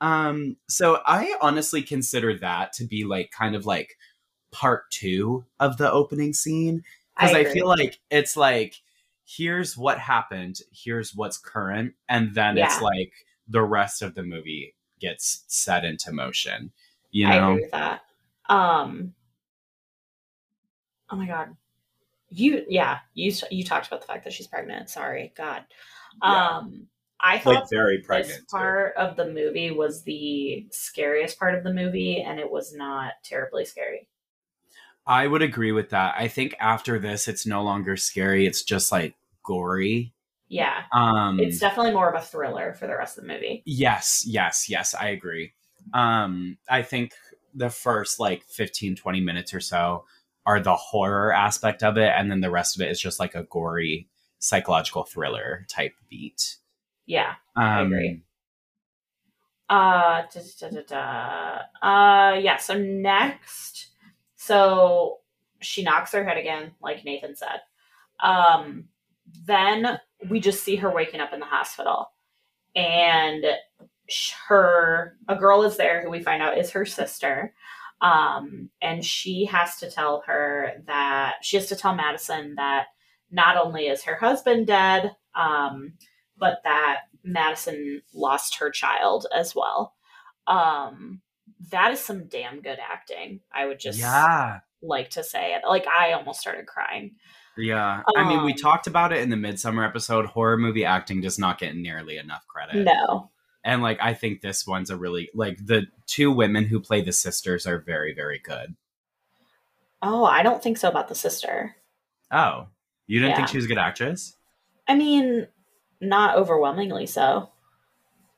[0.00, 3.96] um so i honestly consider that to be like kind of like
[4.52, 6.82] part 2 of the opening scene
[7.16, 7.52] because I, agree.
[7.52, 8.74] feel like it's like
[9.24, 13.12] here's what happened here's what's current and then it's like
[13.48, 16.72] the rest of the movie gets set into motion
[17.14, 18.02] you I know agree with that.
[18.48, 19.14] Um.
[21.08, 21.56] Oh my god,
[22.28, 24.90] you yeah you you talked about the fact that she's pregnant.
[24.90, 25.64] Sorry, God.
[26.22, 26.62] Yeah.
[27.24, 28.56] I thought like very this pregnant too.
[28.56, 33.14] part of the movie was the scariest part of the movie, and it was not
[33.24, 34.06] terribly scary.
[35.06, 38.90] i would agree with that i think after this it's no longer scary it's just
[38.92, 40.12] like gory
[40.48, 43.62] Yeah, um it's definitely more of a thriller for the rest of the movie.
[43.66, 45.52] Yes, yes, yes, I agree.
[45.92, 47.12] Um, I think
[47.54, 50.04] the first like 15, 20 minutes or so
[50.46, 53.34] are the horror aspect of it, and then the rest of it is just like
[53.34, 54.08] a gory
[54.38, 56.56] psychological thriller type beat.
[57.06, 57.34] Yeah.
[57.56, 58.22] Um, agree.
[59.68, 60.82] Uh, da, da, da,
[61.82, 61.88] da.
[61.88, 62.56] uh, yeah.
[62.58, 63.88] So next,
[64.36, 65.18] so
[65.60, 67.60] she knocks her head again, like Nathan said.
[68.22, 68.84] Um,
[69.46, 72.10] then we just see her waking up in the hospital,
[72.76, 73.44] and
[74.48, 77.54] her a girl is there who we find out is her sister.
[78.00, 82.86] Um, and she has to tell her that she has to tell Madison that
[83.30, 85.94] not only is her husband dead, um,
[86.38, 89.94] but that Madison lost her child as well.
[90.46, 91.20] Um,
[91.70, 93.40] that is some damn good acting.
[93.52, 95.62] I would just yeah, like to say it.
[95.66, 97.12] Like I almost started crying.
[97.56, 98.02] yeah.
[98.16, 100.26] I mean, we Um, talked about it in the Midsummer episode.
[100.26, 102.84] Horror movie acting does not get nearly enough credit.
[102.84, 103.30] No.
[103.64, 107.12] And like, I think this one's a really like the two women who play the
[107.12, 108.76] sisters are very, very good.
[110.02, 111.74] Oh, I don't think so about the sister.
[112.30, 112.66] Oh,
[113.06, 114.36] you didn't think she was a good actress?
[114.86, 115.46] I mean,
[116.00, 117.50] not overwhelmingly so.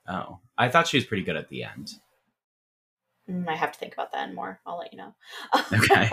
[0.08, 1.94] Oh, I thought she was pretty good at the end.
[3.28, 4.60] Mm, I have to think about that and more.
[4.64, 5.14] I'll let you know.
[5.72, 6.08] Okay.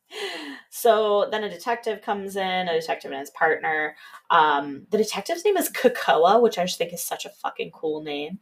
[0.70, 3.94] so then a detective comes in, a detective and his partner.
[4.30, 8.02] Um, the detective's name is Kekoa, which I just think is such a fucking cool
[8.02, 8.38] name.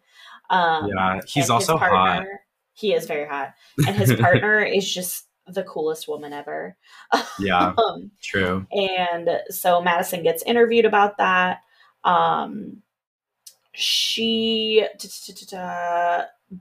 [0.50, 2.24] Um, Yeah, he's also hot.
[2.74, 3.54] He is very hot,
[3.86, 6.76] and his partner is just the coolest woman ever.
[7.38, 8.66] Yeah, Um, true.
[8.72, 11.60] and so Madison gets interviewed about that.
[12.04, 12.82] Um,
[13.72, 14.86] she,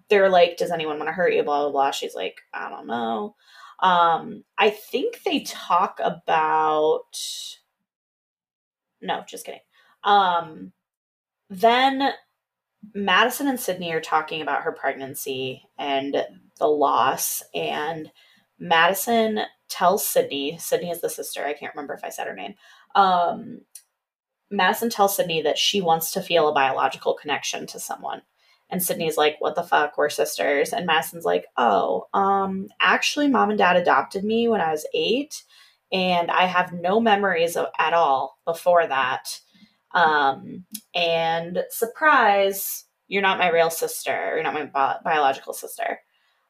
[0.10, 1.92] they're like, "Does anyone want to hurt you?" Blah blah blah.
[1.92, 3.36] She's like, "I don't know."
[3.80, 7.18] Um, I think they talk about.
[9.02, 9.60] No, just kidding.
[10.04, 10.72] Um,
[11.50, 12.14] then
[12.94, 16.26] Madison and Sydney are talking about her pregnancy and
[16.60, 18.12] the loss, and
[18.60, 22.54] Madison tells Sydney, Sydney is the sister, I can't remember if I said her name.
[22.96, 23.62] Um,
[24.54, 28.22] Madison tells Sydney that she wants to feel a biological connection to someone.
[28.70, 29.98] And Sydney's like, what the fuck?
[29.98, 30.74] We're sisters.
[30.74, 35.44] And Madison's like, oh, um, actually, mom and dad adopted me when I was eight,
[35.92, 39.40] and I have no memories of, at all before that.
[39.94, 44.32] Um, and surprise, you're not my real sister.
[44.34, 46.00] You're not my bi- biological sister.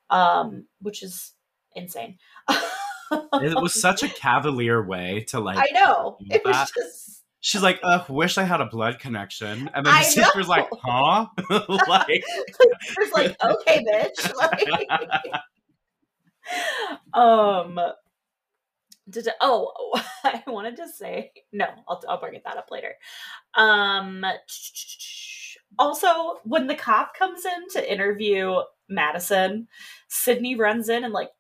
[0.10, 1.34] Um, which is
[1.76, 2.18] insane.
[3.34, 5.58] It was such a cavalier way to like.
[5.58, 6.18] I know.
[6.32, 6.70] It was that.
[6.76, 10.66] just She's like, "Ugh, wish I had a blood connection," and then the sister's like,
[10.82, 11.28] "Huh?"
[11.90, 14.32] like, it's like, okay, bitch.
[14.40, 15.30] Like,
[17.14, 17.78] um
[19.10, 19.74] did oh
[20.24, 22.94] I wanted to say no, I'll I'll bring that up later.
[23.56, 24.26] Um
[25.78, 28.56] also when the cop comes in to interview
[28.88, 29.68] Madison,
[30.08, 31.32] Sydney runs in and like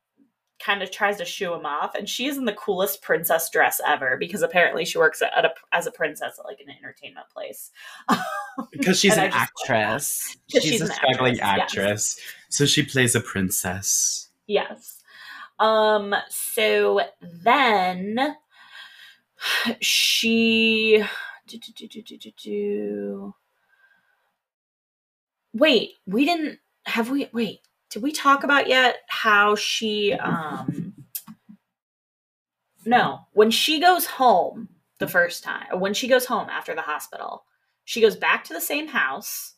[0.60, 3.82] kind of tries to shoo him off and she is in the coolest princess dress
[3.86, 7.72] ever because apparently she works at a, as a princess at like an entertainment place
[8.72, 10.38] because she's an actress.
[10.48, 12.36] She's, she's a struggling actress, yes.
[12.50, 14.30] so she plays a princess.
[14.48, 15.02] Yes.
[15.60, 18.36] Um so then
[19.82, 21.04] she
[21.48, 23.36] do, do, do, do, do, do, do.
[25.54, 27.60] Wait, we didn't have we wait,
[27.94, 30.96] did we talk about yet how she um
[32.86, 37.46] No, when she goes home the first time, when she goes home after the hospital,
[37.86, 39.54] she goes back to the same house.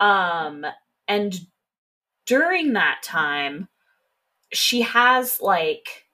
[0.00, 0.64] Um
[1.06, 1.38] and
[2.24, 3.68] during that time
[4.52, 6.06] she has like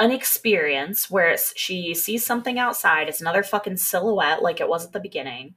[0.00, 4.92] an experience where she sees something outside it's another fucking silhouette like it was at
[4.92, 5.54] the beginning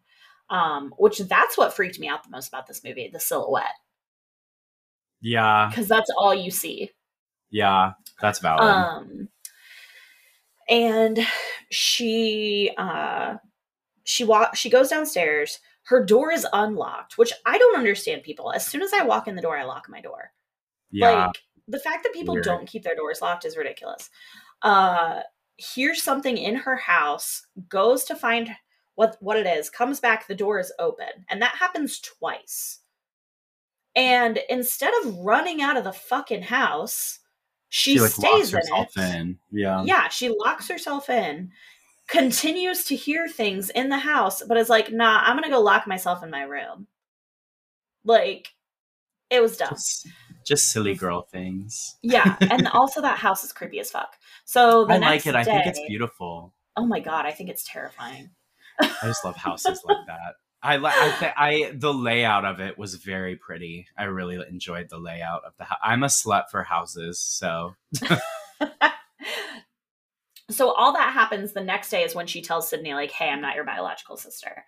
[0.50, 3.76] um which that's what freaked me out the most about this movie the silhouette
[5.22, 6.92] Yeah, because that's all you see
[7.52, 8.62] yeah, that's valid.
[8.64, 9.30] um
[10.70, 11.20] and
[11.72, 13.36] she uh
[14.04, 18.66] she walk she goes downstairs her door is unlocked which i don't understand people as
[18.66, 20.32] soon as i walk in the door i lock my door
[20.92, 21.36] yeah, Like
[21.68, 22.46] the fact that people Weird.
[22.46, 24.10] don't keep their doors locked is ridiculous.
[24.62, 25.22] Uh
[25.58, 28.50] hears something in her house, goes to find
[28.96, 31.26] what what it is, comes back, the door is open.
[31.30, 32.80] And that happens twice.
[33.96, 37.20] And instead of running out of the fucking house,
[37.70, 38.98] she, like locks stays in it.
[38.98, 39.40] in.
[39.52, 41.52] Yeah, Yeah, she locks herself in,
[42.08, 45.88] continues to hear things in the house, but is like, nah, I'm gonna go lock
[45.88, 46.88] myself in my room.
[48.04, 48.54] Like,
[49.30, 49.70] it was dumb.
[49.70, 50.08] just,
[50.46, 51.98] just silly girl things.
[52.02, 54.16] Yeah, and also that house is creepy as fuck.
[54.46, 55.36] So I like it.
[55.36, 56.54] I think it's beautiful.
[56.76, 58.32] Oh my god, I think it's terrifying.
[58.80, 60.36] I just love houses like that.
[60.62, 60.94] I like.
[60.96, 63.88] I, I the layout of it was very pretty.
[63.98, 65.80] I really enjoyed the layout of the house.
[65.82, 67.76] I'm a slut for houses, so
[70.50, 73.42] so all that happens the next day is when she tells Sydney like, "Hey, I'm
[73.42, 74.66] not your biological sister."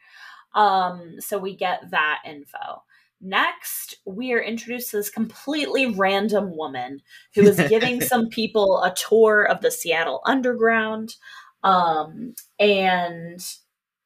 [0.56, 2.84] Um, so we get that info.
[3.20, 7.02] Next, we are introduced to this completely random woman
[7.36, 11.16] who is giving some people a tour of the Seattle Underground.
[11.64, 13.40] Um, and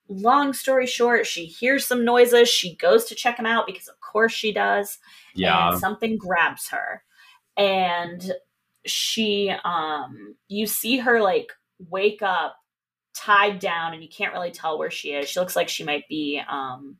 [0.07, 2.49] long story short, she hears some noises.
[2.49, 4.99] She goes to check them out because, of course, she does.
[5.33, 5.71] Yeah.
[5.71, 7.03] And something grabs her.
[7.57, 8.33] And
[8.85, 11.51] she, um, you see her like
[11.89, 12.57] wake up
[13.13, 15.29] tied down and you can't really tell where she is.
[15.29, 16.97] She looks like she might be, um,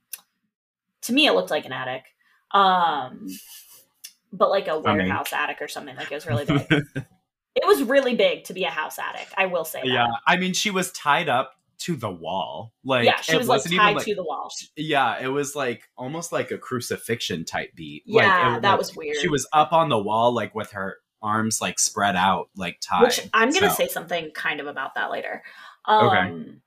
[1.03, 2.05] to me, it looked like an attic.
[2.51, 3.27] Um,
[4.31, 5.95] but like a warehouse attic or something.
[5.95, 6.67] Like it was really big.
[7.55, 9.27] it was really big to be a house attic.
[9.37, 9.87] I will say that.
[9.87, 10.07] yeah.
[10.25, 12.73] I mean, she was tied up to the wall.
[12.83, 14.51] Like, yeah, she it was like tied even like, to the wall.
[14.75, 18.03] yeah, it was like almost like a crucifixion type beat.
[18.05, 19.17] Yeah, like, it, that like, was weird.
[19.17, 23.03] She was up on the wall, like with her arms like spread out, like tied.
[23.03, 25.43] Which I'm gonna So- say something kind of about that later.
[25.87, 26.17] Okay.
[26.17, 26.61] Um,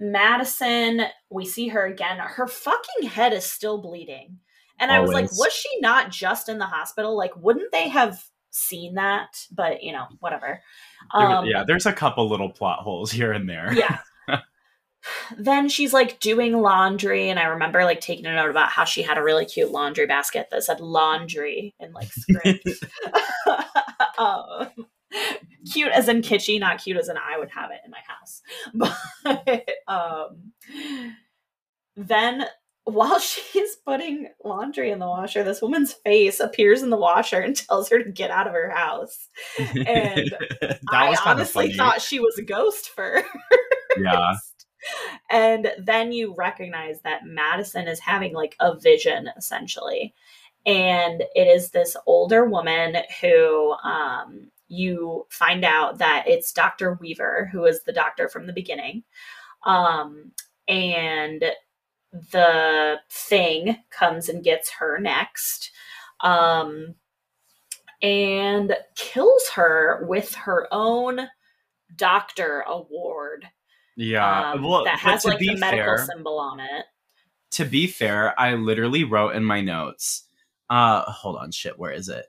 [0.00, 2.18] Madison, we see her again.
[2.18, 4.38] Her fucking head is still bleeding.
[4.78, 7.16] And I was like, was she not just in the hospital?
[7.16, 8.20] Like, wouldn't they have
[8.54, 9.46] seen that?
[9.50, 10.62] But, you know, whatever.
[11.12, 13.72] Um, yeah, there's a couple little plot holes here and there.
[13.72, 13.98] yeah.
[15.38, 19.02] then she's like doing laundry, and I remember like taking a note about how she
[19.02, 22.68] had a really cute laundry basket that said laundry in like script.
[24.18, 24.68] um,
[25.70, 28.42] cute as in kitschy, not cute as in I would have it in my house.
[28.74, 30.52] But um,
[31.96, 32.46] then
[32.84, 37.56] while she's putting laundry in the washer, this woman's face appears in the washer and
[37.68, 39.28] tells her to get out of her house.
[39.58, 43.26] And that I honestly thought she was a ghost first.
[43.98, 44.34] yeah,
[45.30, 50.14] And then you recognize that Madison is having like a vision essentially.
[50.66, 56.94] And it is this older woman who um, you find out that it's Dr.
[57.00, 59.04] Weaver, who is the doctor from the beginning.
[59.66, 60.32] Um,
[60.66, 61.44] and
[62.30, 65.72] the thing comes and gets her next
[66.20, 66.94] um,
[68.02, 71.28] and kills her with her own
[71.96, 73.48] doctor award
[73.96, 74.52] yeah.
[74.52, 76.86] um, well, that has like the medical fair, symbol on it.
[77.52, 80.24] to be fair, I literally wrote in my notes.
[80.70, 81.78] Uh, hold on, shit.
[81.78, 82.26] Where is it?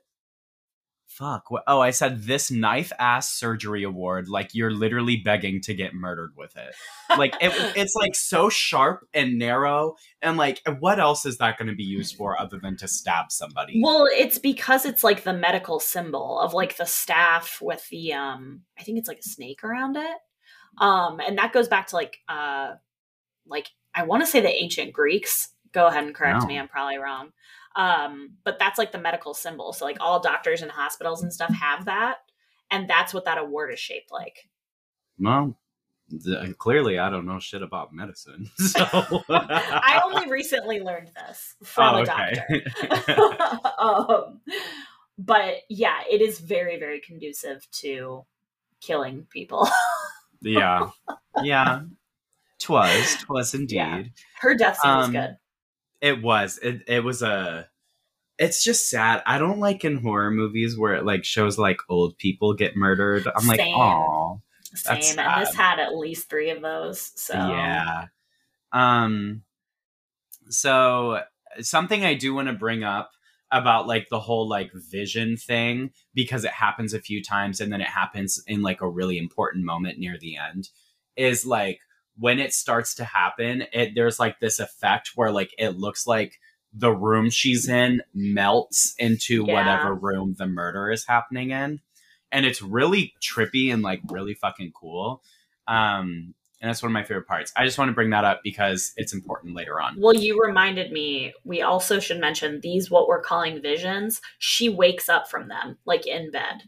[1.16, 1.50] Fuck.
[1.50, 1.62] What?
[1.66, 4.28] Oh, I said this knife ass surgery award.
[4.28, 6.74] Like you're literally begging to get murdered with it.
[7.16, 11.68] Like it, it's like so sharp and narrow, and like what else is that going
[11.68, 13.80] to be used for other than to stab somebody?
[13.82, 18.60] Well, it's because it's like the medical symbol of like the staff with the um
[18.78, 20.16] I think it's like a snake around it.
[20.78, 22.74] Um and that goes back to like uh
[23.46, 25.48] like I want to say the ancient Greeks.
[25.72, 26.46] Go ahead and correct No.
[26.46, 27.32] me, I'm probably wrong.
[27.76, 29.72] Um but that's like the medical symbol.
[29.72, 32.16] So like all doctors and hospitals and stuff have that
[32.70, 34.48] and that's what that award is shaped like.
[35.18, 35.56] Well,
[36.24, 38.50] th- clearly I don't know shit about medicine.
[38.58, 38.82] So
[39.30, 42.64] I only recently learned this from Oh, a okay.
[43.06, 43.70] doctor.
[43.78, 44.40] um,
[45.18, 48.24] but yeah, it is very, very conducive to
[48.80, 49.68] killing people.
[50.42, 50.88] yeah,
[51.42, 51.80] yeah.
[52.58, 53.76] Twas, twas indeed.
[53.76, 54.02] Yeah.
[54.40, 55.36] Her death scene was Um, good.
[56.00, 56.58] It was.
[56.62, 57.68] It it was a.
[58.38, 59.22] It's just sad.
[59.24, 63.26] I don't like in horror movies where it like shows like old people get murdered.
[63.34, 63.74] I'm like, Same.
[63.74, 64.42] oh,
[64.74, 67.12] Same, that's and this had at least three of those.
[67.16, 68.06] So yeah.
[68.72, 69.42] Um.
[70.50, 71.22] So
[71.60, 73.10] something I do want to bring up
[73.50, 77.80] about like the whole like vision thing because it happens a few times and then
[77.80, 80.70] it happens in like a really important moment near the end
[81.16, 81.80] is like
[82.18, 86.38] when it starts to happen it there's like this effect where like it looks like
[86.72, 89.54] the room she's in melts into Yeah.
[89.54, 91.80] whatever room the murder is happening in
[92.32, 95.22] and it's really trippy and like really fucking cool
[95.68, 98.40] um and that's one of my favorite parts i just want to bring that up
[98.42, 101.34] because it's important later on Well, you reminded me.
[101.44, 104.20] We also should mention these what we're calling visions.
[104.38, 106.62] She wakes up from them, like in bed.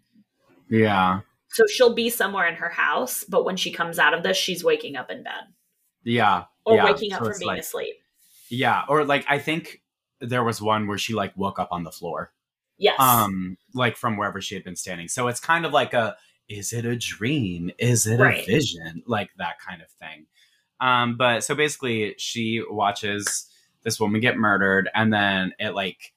[0.68, 4.36] yeah So she'll be somewhere in her house, but when she comes out of this,
[4.36, 5.32] she's waking up in bed
[6.04, 6.84] yeah or yeah.
[6.84, 7.96] waking up So from being like- asleep.
[8.50, 9.82] yeah or like i think
[10.20, 12.32] there was one where she like woke up on the floor
[12.78, 12.94] Yes.
[13.00, 16.16] um like from wherever she had been standing so it's kind of like a
[16.48, 18.42] is it a dream is it Right.
[18.42, 20.26] a vision like that kind of thing
[20.80, 23.50] um but so basically she watches
[23.82, 26.14] this woman get murdered and then it like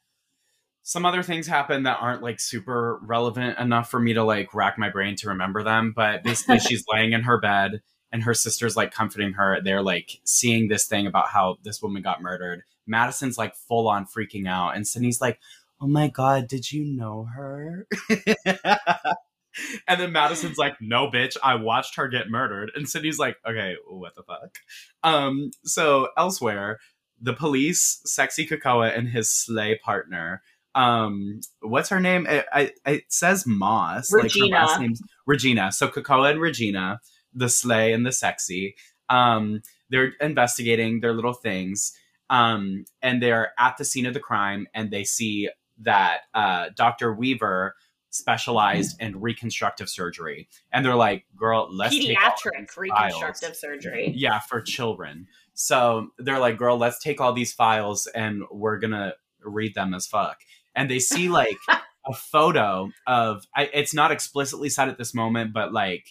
[0.84, 4.78] some other things happen that aren't like super relevant enough for me to like rack
[4.78, 8.76] my brain to remember them but basically she's laying in her bed and her sister's
[8.76, 13.38] like comforting her they're like seeing this thing about how this woman got murdered madison's
[13.38, 15.40] like full on freaking out and sydney's like
[15.80, 17.88] oh my god did you know her
[19.88, 22.72] And then Madison's like, no, bitch, I watched her get murdered.
[22.76, 24.60] And Sydney's like, okay, what the fuck?
[25.04, 26.80] Um, so elsewhere,
[27.22, 30.42] the police, Sexy Kekoa, and his sleigh partner.
[30.76, 32.26] Um, what's her name?
[32.28, 34.12] It, I, it says Moss.
[34.12, 34.46] Regina.
[34.46, 35.72] Like her last name's Regina.
[35.72, 37.00] So Kekoa and Regina,
[37.34, 38.76] the sleigh and the sexy.
[39.10, 41.94] Um, they're investigating their little things.
[42.30, 45.50] Um, and they're at the scene of the crime, and they see
[45.82, 47.14] that uh, Dr.
[47.14, 47.76] Weaver
[48.10, 54.14] specialized in reconstructive surgery, and they're like, "Girl, let's Pediatric reconstructive files." surgery.
[54.16, 55.28] Yeah, for children.
[55.54, 59.14] So they're like, "Girl, let's take all these files and we're gonna
[59.44, 60.40] read them as fuck."
[60.76, 63.46] And they see like a photo of.
[63.56, 66.06] I, it's not explicitly said at this moment, but like.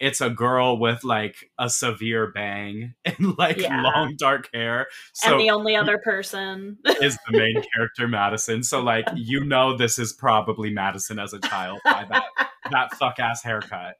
[0.00, 3.82] It's a girl with like a severe bang and like Yeah.
[3.82, 4.86] long dark hair.
[5.12, 6.78] So and the only other person.
[7.02, 8.62] is the main character Madison.
[8.62, 12.26] So like you know this is probably Madison as a child by that
[12.70, 13.96] that fuck ass haircut.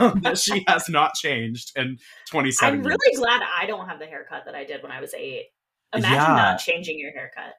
[0.00, 1.98] Um, that she has not changed in
[2.30, 2.96] 27 I'm years.
[2.96, 5.48] really glad I don't have the haircut that I did when I was eight.
[5.94, 6.26] Imagine Yeah.
[6.34, 7.54] not changing your haircut.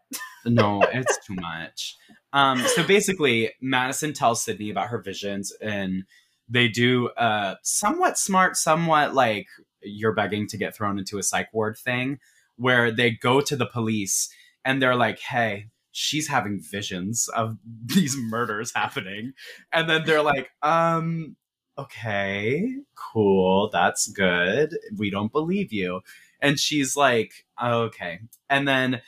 [0.46, 1.96] No, it's too much.
[2.34, 6.04] Um, so basically, Madison tells Sydney about her visions, and
[6.50, 9.48] they do a somewhat smart, somewhat like
[9.82, 12.20] you're begging to get thrown into a psych ward thing,
[12.58, 14.30] where they go to the police
[14.64, 15.68] and they're like, "Hey."
[15.98, 19.32] She's having visions of these murders happening.
[19.72, 21.38] And then they're like, um,
[21.78, 24.78] okay, cool, that's good.
[24.98, 26.02] We don't believe you.
[26.46, 27.32] And she's like,
[27.62, 28.20] okay.
[28.50, 29.02] And then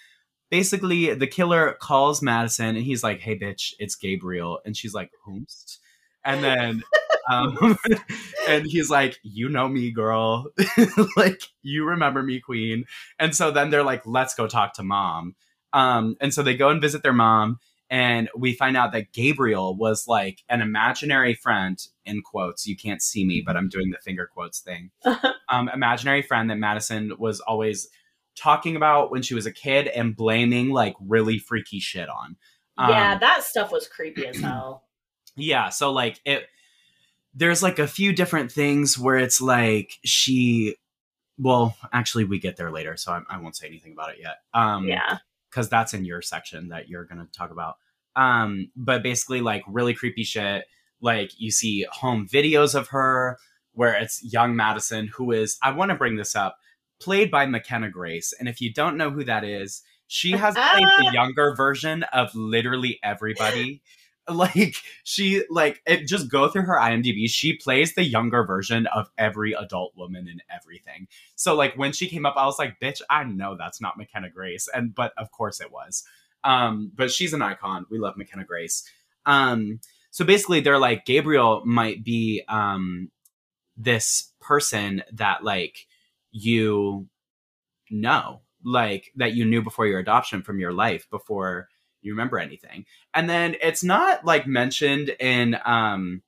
[0.49, 5.11] basically the killer calls Madison and he's like, "Hey, bitch, it's Gabriel," and she's like,
[5.25, 5.77] "Whomst?"
[6.23, 6.83] And then,
[7.31, 7.77] um,
[8.47, 10.47] and he's like, "You know me, girl.
[11.17, 12.85] like you remember me, Queen."
[13.19, 15.35] And so then they're like, "Let's go talk to mom."
[15.73, 17.59] Um, and so they go and visit their mom,
[17.89, 22.67] and we find out that Gabriel was like an imaginary friend in quotes.
[22.67, 24.91] You can't see me, but I'm doing the finger quotes thing.
[25.49, 27.88] um, imaginary friend that Madison was always
[28.35, 32.35] talking about when she was a kid and blaming like really freaky shit on.
[32.77, 34.83] Um, yeah, that stuff was creepy as hell.
[35.35, 35.69] yeah.
[35.69, 36.47] So like it,
[37.33, 40.75] there's like a few different things where it's like she,
[41.38, 44.38] well, actually we get there later, so I, I won't say anything about it yet.
[44.53, 45.19] Um, yeah.
[45.58, 47.78] Because that's in your section that you're going to talk about.
[48.16, 50.66] Um, but basically, like really creepy shit.
[51.01, 53.39] Like you see home videos of her
[53.74, 56.58] where it's young Madison, who is, I want to bring this up,
[57.01, 58.34] played by McKenna Grace.
[58.39, 62.36] And if you don't know who that is, she has played the younger version of
[62.36, 63.82] literally everybody.
[64.34, 67.30] Like she like it just go through her IMDb.
[67.30, 71.07] She plays the younger version of every adult woman in everything.
[71.36, 74.30] So like when she came up, I was like, bitch, I know that's not McKenna
[74.30, 74.67] Grace.
[74.73, 76.03] And but of course it was.
[76.43, 77.86] Um, but she's an icon.
[77.89, 78.84] We love McKenna Grace.
[79.25, 79.80] Um,
[80.11, 83.09] so basically they're like, Gabriel might be um
[83.78, 85.88] this person that like
[86.32, 87.07] you
[87.89, 91.69] know, like that you knew before your adoption from your life, before
[92.02, 92.86] you remember anything.
[93.14, 96.22] And then it's not like mentioned in um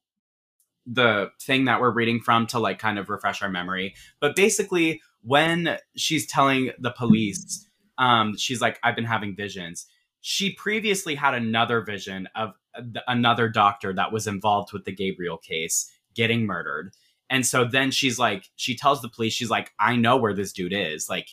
[0.85, 3.93] the thing that we're reading from to like kind of refresh our memory.
[4.19, 7.67] But basically, when she's telling the police,
[7.97, 9.85] um, she's like, I've been having visions.
[10.21, 15.37] She previously had another vision of th- another doctor that was involved with the Gabriel
[15.37, 16.91] case getting murdered.
[17.29, 20.51] And so then she's like, she tells the police, she's like, I know where this
[20.51, 21.09] dude is.
[21.09, 21.27] Like,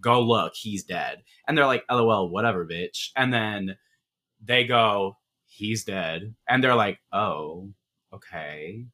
[0.00, 1.22] go look, he's dead.
[1.46, 3.10] And they're like, LOL, whatever, bitch.
[3.16, 3.76] And then
[4.42, 6.34] they go, he's dead.
[6.48, 7.70] And they're like, oh,
[8.12, 8.84] okay.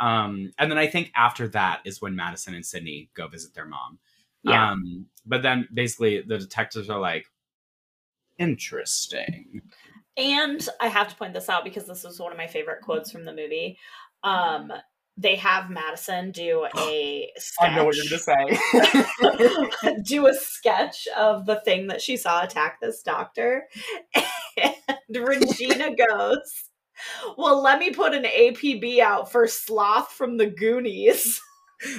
[0.00, 3.66] Um, and then I think after that is when Madison and Sydney go visit their
[3.66, 3.98] mom.
[4.42, 4.72] Yeah.
[4.72, 7.26] Um, but then basically the detectives are like,
[8.38, 9.62] interesting.
[10.16, 13.10] And I have to point this out because this is one of my favorite quotes
[13.10, 13.78] from the movie.
[14.22, 14.72] Um,
[15.16, 17.70] they have Madison do a sketch.
[17.70, 18.18] I know what you're gonna
[19.78, 19.92] say.
[20.04, 23.68] do a sketch of the thing that she saw attack this doctor.
[24.16, 24.74] And
[25.10, 26.70] Regina goes,
[27.36, 31.40] Well, let me put an APB out for Sloth from the Goonies.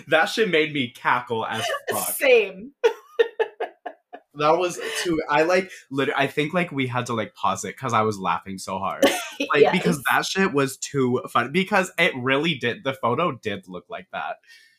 [0.08, 2.10] that shit made me cackle as fuck.
[2.16, 2.72] Same.
[4.38, 5.22] That was too.
[5.30, 5.72] I like.
[5.92, 8.80] Lit- I think like we had to like pause it because I was laughing so
[8.80, 9.06] hard.
[9.54, 9.72] Like Yes.
[9.74, 11.52] because that shit was too fun.
[11.52, 12.86] Because it really did.
[12.86, 14.38] The photo did look like that.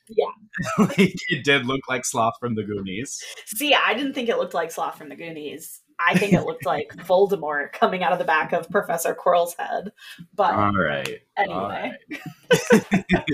[0.08, 0.26] Yeah.
[0.78, 3.22] like it did look like Sloth from the Goonies.
[3.44, 5.82] See, I didn't think it looked like Sloth from the Goonies.
[5.98, 9.92] I think it looked like Voldemort coming out of the back of Professor Quirrell's head.
[10.34, 11.20] But All right.
[11.36, 11.92] anyway.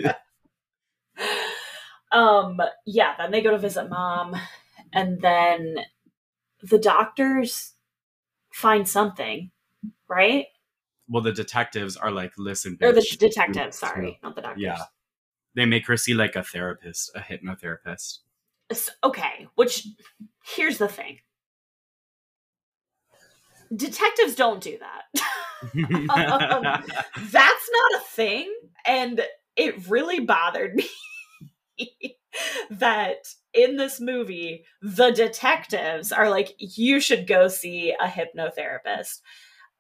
[0.05, 0.15] right.
[2.11, 4.35] um yeah then they go to visit mom
[4.93, 5.77] and then
[6.63, 7.73] the doctors
[8.53, 9.51] find something
[10.09, 10.47] right
[11.09, 13.75] well, the detectives are like, listen, or the bitch, detective.
[13.75, 14.63] Sorry, not the doctors.
[14.63, 14.79] Yeah.
[15.55, 18.21] They make her see like a therapist, a hypnotherapist.
[19.05, 19.87] Okay, which
[20.43, 21.19] here's the thing.
[23.75, 25.23] Detectives don't do that.
[25.75, 26.07] Um,
[27.31, 28.55] That's not a thing.
[28.87, 29.21] And
[29.57, 30.87] it really bothered me
[32.71, 39.21] that in this movie, the detectives are like, you should go see a hypnotherapist.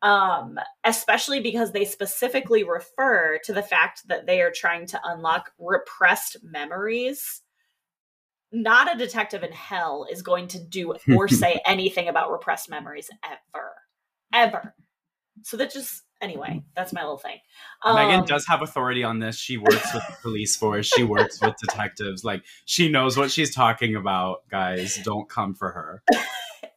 [0.02, 5.52] Um, especially because they specifically refer to the fact that they are trying to unlock
[5.60, 7.42] repressed memories.
[8.50, 13.10] Not a detective in hell is going to do or say anything about repressed memories
[13.24, 13.74] ever.
[14.34, 14.74] Ever.
[15.42, 17.38] So that just anyway, that's my little thing.
[17.84, 19.36] Megan Um, does have authority on this.
[19.36, 20.86] She works with the police force.
[20.86, 22.24] She works with detectives.
[22.24, 24.48] Like she knows what she's talking about.
[24.48, 26.02] Guys, don't come for her.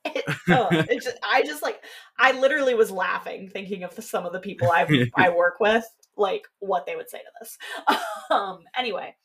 [0.04, 0.70] it, oh,
[1.02, 1.82] just, I just like
[2.18, 5.86] I literally was laughing thinking of the, some of the people I I work with,
[6.18, 7.58] like what they would say to this.
[8.32, 9.16] Um, anyway,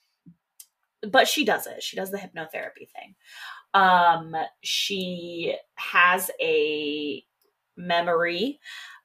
[1.10, 1.82] but she does it.
[1.82, 3.14] She does the hypnotherapy thing.
[3.72, 7.24] Um, she has a
[7.78, 8.60] memory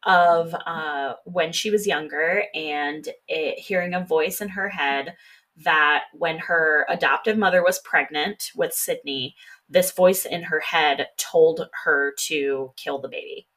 [0.06, 5.16] of uh, when she was younger and it, hearing a voice in her head
[5.58, 9.36] that when her adoptive mother was pregnant with Sydney,
[9.70, 13.48] this voice in her head told her to kill the baby.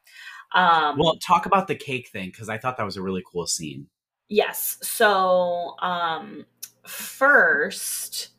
[0.53, 3.45] Um, Well, talk about the cake thing because I thought that was a really cool
[3.45, 3.87] scene.
[4.29, 4.77] Yes.
[4.81, 6.45] So, um,
[6.85, 8.29] first,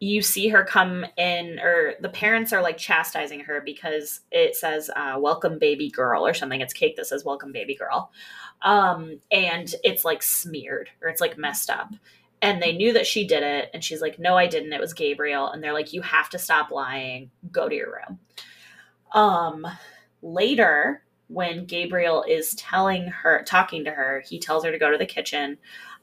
[0.00, 4.90] you see her come in, or the parents are like chastising her because it says
[4.94, 6.60] uh, "Welcome, baby girl" or something.
[6.60, 8.12] It's cake that says "Welcome, baby girl,"
[8.62, 11.90] um, and it's like smeared or it's like messed up.
[12.40, 14.72] And they knew that she did it, and she's like, "No, I didn't.
[14.72, 17.30] It was Gabriel." And they're like, "You have to stop lying.
[17.50, 18.20] Go to your room."
[19.12, 19.66] Um,
[20.22, 24.98] later, when Gabriel is telling her, talking to her, he tells her to go to
[24.98, 25.58] the kitchen.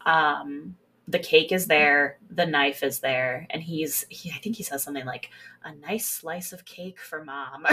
[0.06, 0.76] Um,
[1.08, 4.84] the cake is there, the knife is there, and he's, he, I think he says
[4.84, 5.30] something like,
[5.64, 7.66] a nice slice of cake for mom.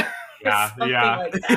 [0.42, 1.16] Yeah, yeah.
[1.16, 1.34] like.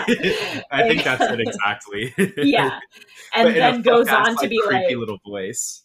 [0.71, 2.13] I think that's it exactly.
[2.37, 2.79] yeah.
[3.35, 5.83] And But then goes on to like, be creepy like, little voice.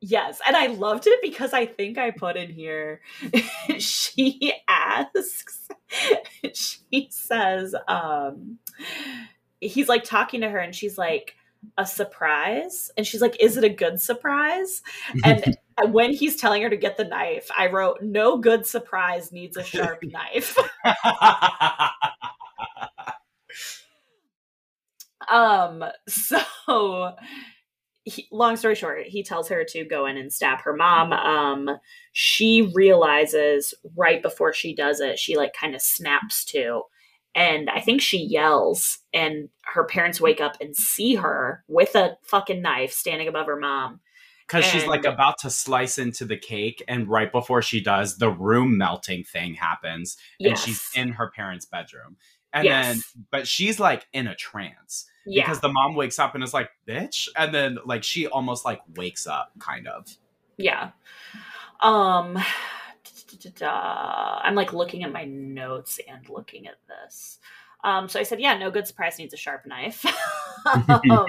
[0.00, 3.00] Yes, and I loved it because I think I put in here.
[3.78, 5.68] she asks,
[6.52, 8.58] she says, um,
[9.60, 11.34] he's like talking to her, and she's like,
[11.78, 14.82] a surprise, and she's like, is it a good surprise?
[15.24, 15.56] And
[15.92, 19.64] when he's telling her to get the knife, I wrote, no good surprise needs a
[19.64, 20.56] sharp knife.
[25.30, 27.12] Um, so
[28.04, 31.12] he, long story short, he tells her to go in and stab her mom.
[31.12, 31.78] Um,
[32.12, 36.82] she realizes right before she does it, she like kind of snaps to,
[37.34, 42.16] and I think she yells, and her parents wake up and see her with a
[42.22, 44.00] fucking knife standing above her mom.
[44.46, 48.30] Because she's like about to slice into the cake, and right before she does, the
[48.30, 50.64] room melting thing happens, and Yes.
[50.64, 52.16] she's in her parents' bedroom.
[52.52, 52.86] And Yes.
[52.86, 55.42] then, but she's like in a trance yeah.
[55.42, 57.28] because the mom wakes up and is like, bitch.
[57.36, 60.06] And then, like, she almost like wakes up, kind of.
[60.56, 60.90] Yeah.
[61.80, 62.38] Um
[63.62, 67.38] I'm like looking at my notes and looking at this.
[67.82, 70.04] Um, so I said, yeah, no good surprise needs a sharp knife.
[71.10, 71.26] um,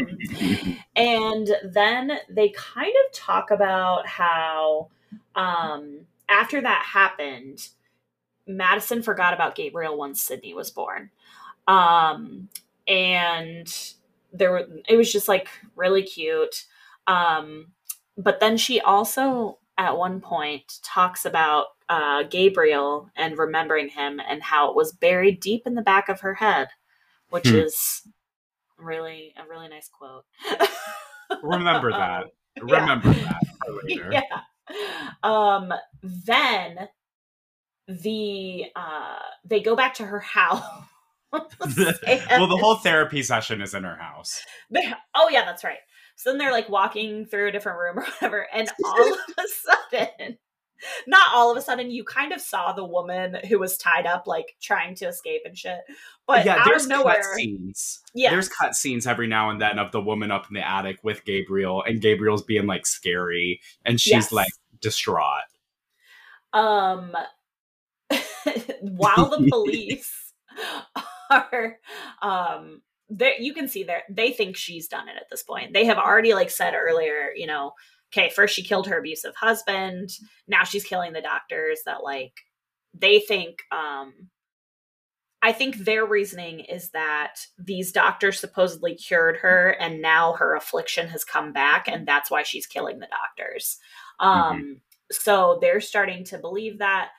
[0.95, 4.87] and then they kind of talk about how
[5.35, 7.67] um, after that happened,
[8.47, 11.09] Madison forgot about Gabriel once Sydney was born.
[11.67, 12.47] Um,
[12.87, 13.67] and
[14.31, 16.65] there were, it was just like really cute.
[17.05, 17.73] Um,
[18.17, 24.41] but then she also at one point talks about uh, Gabriel and remembering him and
[24.41, 26.67] how it was buried deep in the back of her head,
[27.29, 27.55] which Hmm.
[27.57, 28.01] is
[28.77, 30.25] really a really nice quote.
[31.43, 32.25] Remember that.
[32.57, 32.79] Yeah.
[32.79, 34.09] Remember that for later.
[34.11, 34.41] yeah.
[35.23, 35.73] Um.
[36.03, 36.87] Then
[37.87, 40.63] the uh they go back to her house.
[41.31, 44.41] well, the whole therapy session is in her house.
[44.71, 45.77] They- oh yeah, that's right.
[46.15, 49.43] So then they're like walking through a different room or whatever, and all of a
[49.91, 50.37] sudden,
[51.07, 54.27] not all of a sudden, you kind of saw the woman who was tied up,
[54.27, 55.81] like trying to escape and shit.
[56.27, 58.01] But yeah, out there's of cut scenes.
[58.13, 58.31] Yes.
[58.31, 61.23] There's cut scenes every now and then of the woman up in the attic with
[61.25, 64.31] Gabriel, and Gabriel's being like scary, and she's Yes.
[64.31, 65.43] like distraught.
[66.53, 67.11] um,
[68.81, 70.33] while the police
[71.29, 71.79] are
[72.21, 75.85] um they you can see there they think she's done it at this point they
[75.85, 77.73] have already like said earlier you know
[78.11, 80.09] okay first she killed her abusive husband
[80.47, 82.33] now she's killing the doctors that like
[82.93, 84.13] they think um
[85.45, 91.07] I think their reasoning is that these doctors supposedly cured her and now her affliction
[91.09, 93.77] has come back and that's why she's killing the doctors.
[94.19, 94.71] Um, mm-hmm.
[95.11, 97.09] So they're starting to believe that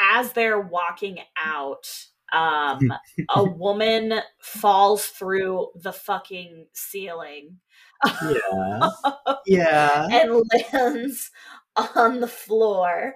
[0.00, 1.88] as they're walking out,
[2.32, 2.92] um,
[3.28, 7.58] a woman falls through the fucking ceiling.
[8.04, 8.90] Yeah.
[9.46, 10.08] yeah.
[10.10, 10.42] and
[10.72, 11.30] lands
[11.76, 13.14] on the floor.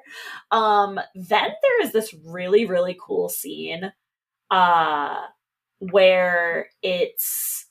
[0.51, 3.93] Um, then there is this really, really cool scene
[4.51, 5.23] uh
[5.79, 7.67] where it's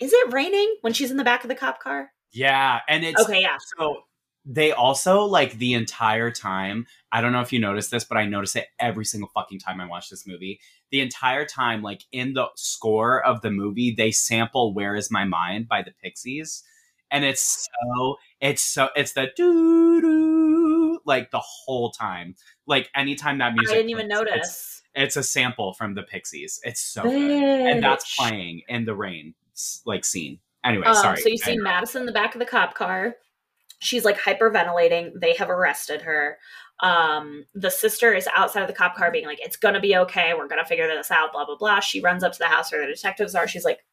[0.00, 2.10] is it raining when she's in the back of the cop car?
[2.32, 3.40] Yeah, and it's okay.
[3.40, 3.56] Yeah.
[3.76, 4.02] So
[4.44, 6.86] they also like the entire time.
[7.10, 9.80] I don't know if you noticed this, but I notice it every single fucking time
[9.80, 10.60] I watch this movie.
[10.94, 15.24] The entire time, like in the score of the movie, they sample "Where Is My
[15.24, 16.62] Mind" by the Pixies,
[17.10, 22.36] and it's so it's so it's the doo doo like the whole time.
[22.68, 24.36] Like anytime that music, I didn't even notice.
[24.36, 26.60] It's, it's, a sample from the Pixies.
[26.62, 27.10] It's so Bitch.
[27.10, 29.34] good, and that's playing in the rain
[29.84, 30.38] like scene.
[30.62, 31.20] Anyway, um, sorry.
[31.20, 33.16] So you see Madison in the back of the cop car.
[33.80, 35.20] She's like hyperventilating.
[35.20, 36.38] They have arrested her.
[36.80, 40.32] Um, the sister is outside of the cop car being like, it's gonna be okay.
[40.36, 41.80] We're gonna figure this out, blah, blah, blah.
[41.80, 43.46] She runs up to the house where the detectives are.
[43.46, 43.84] She's like,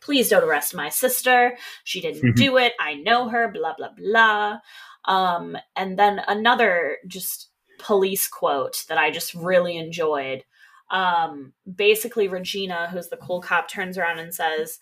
[0.00, 1.56] please don't arrest my sister.
[1.84, 2.34] She didn't mm-hmm.
[2.34, 2.72] do it.
[2.80, 4.58] I know her, blah, blah, blah.
[5.04, 10.44] Um, and then another just police quote that I just really enjoyed.
[10.90, 14.78] Um, basically, Regina, who's the cool cop, turns around and says,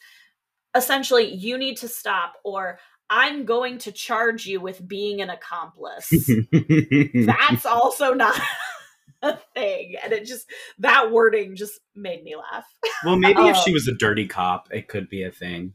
[0.75, 2.79] essentially, you need to stop, or
[3.11, 6.09] I'm going to charge you with being an accomplice.
[7.15, 8.41] That's also not
[9.23, 9.97] a thing.
[10.03, 10.47] And it just,
[10.79, 12.65] that wording just made me laugh.
[13.05, 15.75] Well, maybe if she um, was a dirty cop, it could be a thing.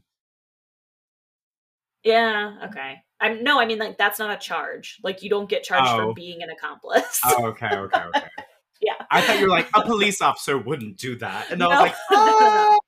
[2.02, 3.02] Yeah, okay.
[3.20, 4.98] I'm no, I mean like that's not a charge.
[5.02, 6.08] Like you don't get charged oh.
[6.08, 7.20] for being an accomplice.
[7.24, 8.26] oh, okay, okay, okay.
[8.80, 8.92] yeah.
[9.10, 11.68] I thought you were like a police officer wouldn't do that, and no.
[11.68, 12.78] I was like, ah!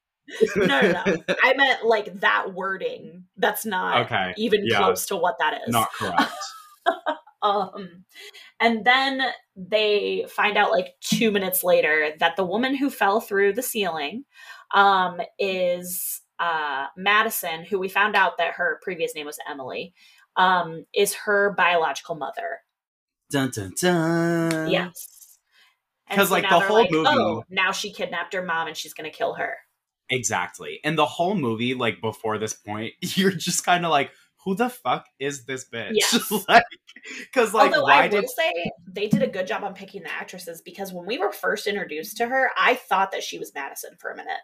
[0.56, 1.16] No, no, no.
[1.42, 3.24] I meant like that wording.
[3.36, 4.34] That's not okay.
[4.36, 4.78] even yeah.
[4.78, 5.72] close to what that is.
[5.72, 6.32] Not correct.
[7.42, 8.04] um,
[8.60, 9.22] and then
[9.56, 14.24] they find out like two minutes later that the woman who fell through the ceiling
[14.74, 19.94] um, is uh, Madison, who we found out that her previous name was Emily,
[20.36, 22.60] um, is her biological mother.
[23.30, 24.70] Dun dun dun.
[24.70, 25.38] Yes.
[26.08, 28.94] Because so like the whole like, movie, oh, now she kidnapped her mom and she's
[28.94, 29.56] gonna kill her.
[30.10, 30.80] Exactly.
[30.84, 34.10] And the whole movie, like before this point, you're just kind of like,
[34.44, 35.92] who the fuck is this bitch?
[35.92, 36.30] Yes.
[36.48, 36.62] like,
[37.20, 40.02] because like, Although why I did will say they did a good job on picking
[40.02, 43.52] the actresses because when we were first introduced to her, I thought that she was
[43.54, 44.40] Madison for a minute.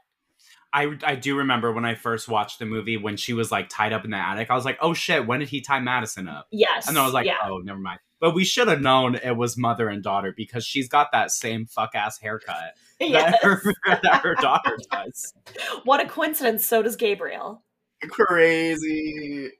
[0.75, 3.93] I, I do remember when I first watched the movie when she was like tied
[3.93, 4.51] up in the attic.
[4.51, 6.49] I was like, oh shit, when did he tie Madison up?
[6.51, 6.89] Yes.
[6.89, 7.37] And I was like, yeah.
[7.45, 8.01] oh, never mind.
[8.19, 11.67] But we should have known it was mother and daughter because she's got that same
[11.67, 13.39] fuck ass haircut yes.
[13.43, 15.33] that, her, that her daughter does.
[15.85, 16.65] What a coincidence.
[16.65, 17.63] So does Gabriel.
[18.09, 19.51] Crazy.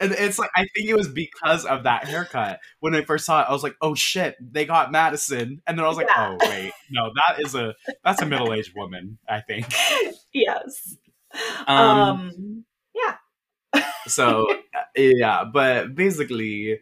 [0.00, 2.60] And it's like I think it was because of that haircut.
[2.80, 5.84] When I first saw it, I was like, "Oh shit, they got Madison," and then
[5.84, 6.36] I was like, yeah.
[6.40, 9.66] "Oh wait, no, that is a that's a middle aged woman." I think.
[10.32, 10.96] Yes.
[11.66, 11.76] Um.
[11.76, 13.82] um yeah.
[14.06, 14.46] so
[14.96, 16.80] yeah, but basically,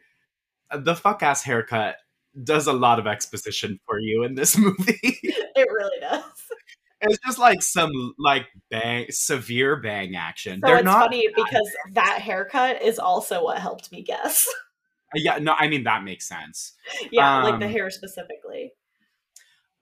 [0.75, 1.97] the fuck ass haircut
[2.45, 5.01] does a lot of exposition for you in this movie.
[5.03, 6.23] it really does.
[7.03, 10.61] It's just like some like bang severe bang action.
[10.61, 14.47] So They're it's not funny because that haircut is also what helped me guess.
[15.15, 16.75] Yeah, no, I mean that makes sense.
[17.11, 18.73] Yeah, um, like the um, hair specifically.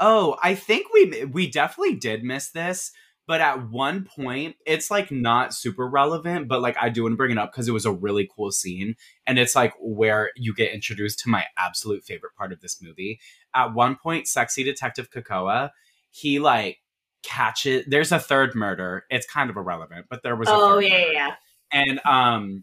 [0.00, 2.92] Oh, I think we we definitely did miss this,
[3.26, 7.16] but at one point it's like not super relevant, but like I do want to
[7.16, 8.94] bring it up because it was a really cool scene,
[9.26, 13.20] and it's like where you get introduced to my absolute favorite part of this movie.
[13.54, 15.70] At one point, sexy detective Kekoa,
[16.10, 16.78] he like
[17.22, 17.88] catch it.
[17.88, 19.04] There's a third murder.
[19.10, 20.48] It's kind of irrelevant, but there was.
[20.50, 21.12] oh yeah, murder.
[21.12, 21.34] yeah.
[21.70, 22.62] And um,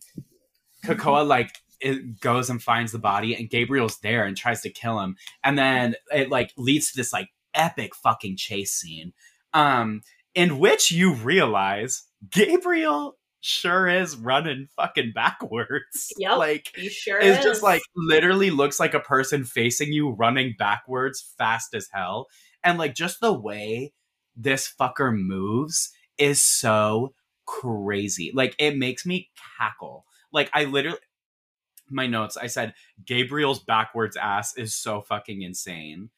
[0.86, 5.00] Kekoa like it goes and finds the body, and Gabriel's there and tries to kill
[5.00, 9.14] him, and then it like leads to this like epic fucking chase scene,
[9.54, 10.02] um,
[10.34, 16.12] in which you realize Gabriel sure is running fucking backwards.
[16.18, 17.44] Yep, like he sure is.
[17.44, 22.28] just like literally looks like a person facing you running backwards fast as hell.
[22.64, 23.94] And like just the way
[24.36, 27.14] this fucker moves is so
[27.46, 28.32] crazy.
[28.34, 29.30] Like it makes me
[29.60, 30.06] cackle.
[30.32, 31.00] Like I literally
[31.90, 32.74] my notes I said
[33.06, 36.10] Gabriel's backwards ass is so fucking insane.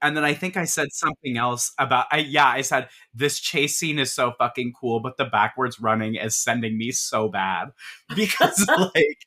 [0.00, 3.76] And then I think I said something else about I yeah, I said this chase
[3.78, 7.70] scene is so fucking cool, but the backwards running is sending me so bad
[8.14, 9.26] because like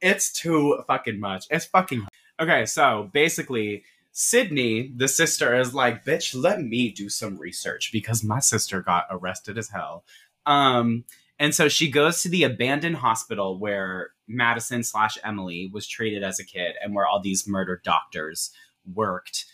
[0.00, 1.46] it's too fucking much.
[1.50, 2.06] It's fucking
[2.40, 8.24] Okay, so basically Sydney, the sister, is like, bitch, let me do some research because
[8.24, 10.04] my sister got arrested as hell.
[10.46, 11.04] Um,
[11.38, 16.38] and so she goes to the abandoned hospital where Madison slash Emily was treated as
[16.38, 18.50] a kid and where all these murdered doctors
[18.92, 19.46] worked.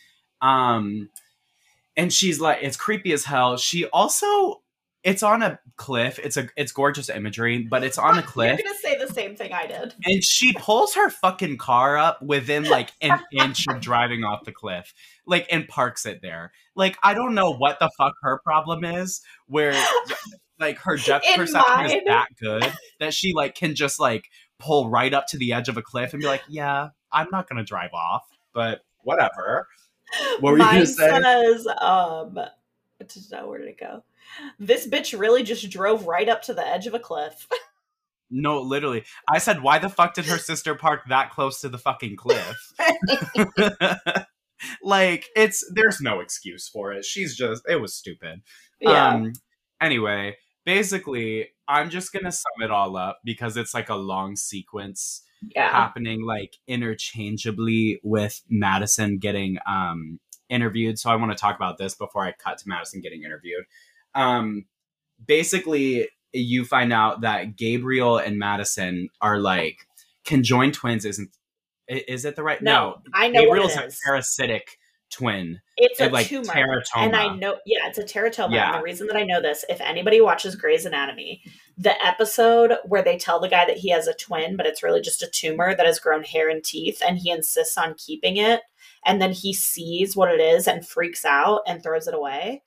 [0.43, 1.11] Um,
[1.97, 3.57] and she's like, it's creepy as hell.
[3.57, 4.63] She also,
[5.07, 6.19] it's on a cliff.
[6.19, 8.59] It's a, it's gorgeous imagery, but it's on a cliff.
[8.59, 9.95] You're gonna say the same thing I did.
[10.05, 14.51] And she pulls her fucking car up within like an inch of driving off the
[14.51, 14.93] cliff,
[15.25, 16.51] like, and parks it there.
[16.75, 19.81] Like, I don't know what the fuck her problem is, where
[20.59, 24.29] like her depth In perception is that good that she like can just like
[24.59, 27.49] pull right up to the edge of a cliff and be like, yeah, I'm not
[27.49, 29.69] gonna drive off, but whatever.
[30.41, 31.21] What were you Mine gonna say?
[31.23, 32.41] says, um,
[33.45, 34.03] where did it go?
[34.59, 37.47] This bitch really just drove right up to the edge of a cliff.
[38.31, 39.05] No, literally.
[39.29, 42.57] I said, why the fuck did her sister park that close to the fucking cliff?
[44.83, 47.05] like, it's there's no excuse for it.
[47.05, 48.43] She's just it was stupid.
[48.81, 49.11] yeah.
[49.11, 49.33] Um
[49.81, 55.23] anyway, basically, I'm just gonna sum it all up because it's like a long sequence
[55.55, 55.71] yeah.
[55.71, 60.19] happening like interchangeably with Madison getting um
[60.49, 60.99] interviewed.
[60.99, 63.65] So I want to talk about this before I cut to Madison getting interviewed.
[64.17, 64.65] Um
[65.25, 69.87] basically you find out that Gabriel and Madison are like
[70.25, 71.31] conjoined twins isn't
[71.89, 74.01] is it the right No, I know Gabriel's a it is.
[74.05, 75.61] parasitic twin.
[75.77, 76.45] It's a like tumor.
[76.53, 76.83] teratoma.
[76.97, 78.53] And I know, yeah, it's a teratoma.
[78.55, 78.73] Yeah.
[78.73, 81.43] And the reason that I know this, if anybody watches Grey's Anatomy,
[81.79, 85.01] the episode where they tell the guy that he has a twin, but it's really
[85.01, 88.63] just a tumor that has grown hair and teeth, and he insists on keeping it,
[89.05, 92.65] and then he sees what it is and freaks out and throws it away.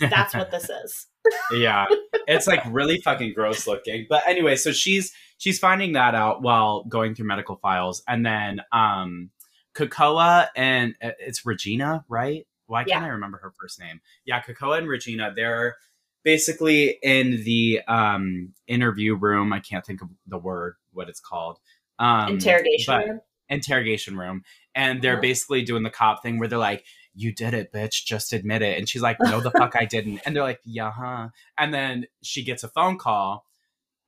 [0.00, 1.06] That's what this is.
[1.52, 1.84] yeah
[2.26, 6.84] it's like really fucking gross looking but anyway so she's she's finding that out while
[6.84, 9.28] going through medical files and then um
[9.74, 13.08] Kekoa and uh, it's Regina right why can't Yeah.
[13.08, 15.76] I remember her first name yeah Kekoa and Regina they're
[16.24, 21.58] basically in the um interview room I can't think of the word what it's called
[21.98, 23.20] um Interrogation room.
[23.50, 24.44] interrogation room
[24.74, 25.20] and they're Uh-huh.
[25.22, 26.84] basically doing the cop thing where they're like
[27.18, 28.04] you did it bitch.
[28.04, 28.78] Just admit it.
[28.78, 30.20] And she's like no the fuck i didn't.
[30.24, 33.44] And they're like yeah huh and then she gets a phone call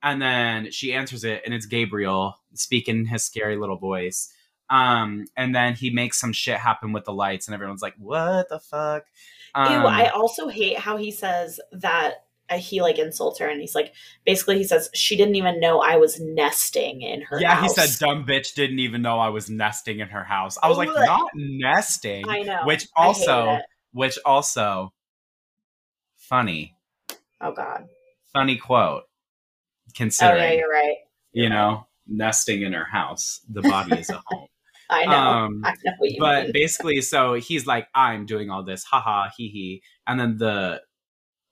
[0.01, 4.33] and then she answers it and it's gabriel speaking his scary little voice.
[4.69, 8.49] Um and then he makes some shit happen with the lights and everyone's like what
[8.49, 9.05] the fuck?
[9.53, 12.25] Um, Ew, I also hate how he says that
[12.59, 13.93] he like insults her and he's like
[14.25, 17.75] basically he says she didn't even know I was nesting in her yeah, house.
[17.75, 20.77] he said, "Dumb bitch didn't even know I was nesting in her house." I was
[20.77, 20.95] like, Ugh.
[21.05, 22.61] "Not nesting," I know.
[22.65, 23.59] which also
[23.93, 24.93] which also
[26.17, 26.75] funny
[27.41, 27.85] Oh god.
[28.33, 30.95] funny quote Oh considering yeah, you're right.
[31.33, 34.47] you know nesting in her house the body is a home
[34.89, 35.13] I know.
[35.13, 36.51] Um, I know what you but mean.
[36.53, 40.81] basically so he's like i'm doing all this haha hee hee and then the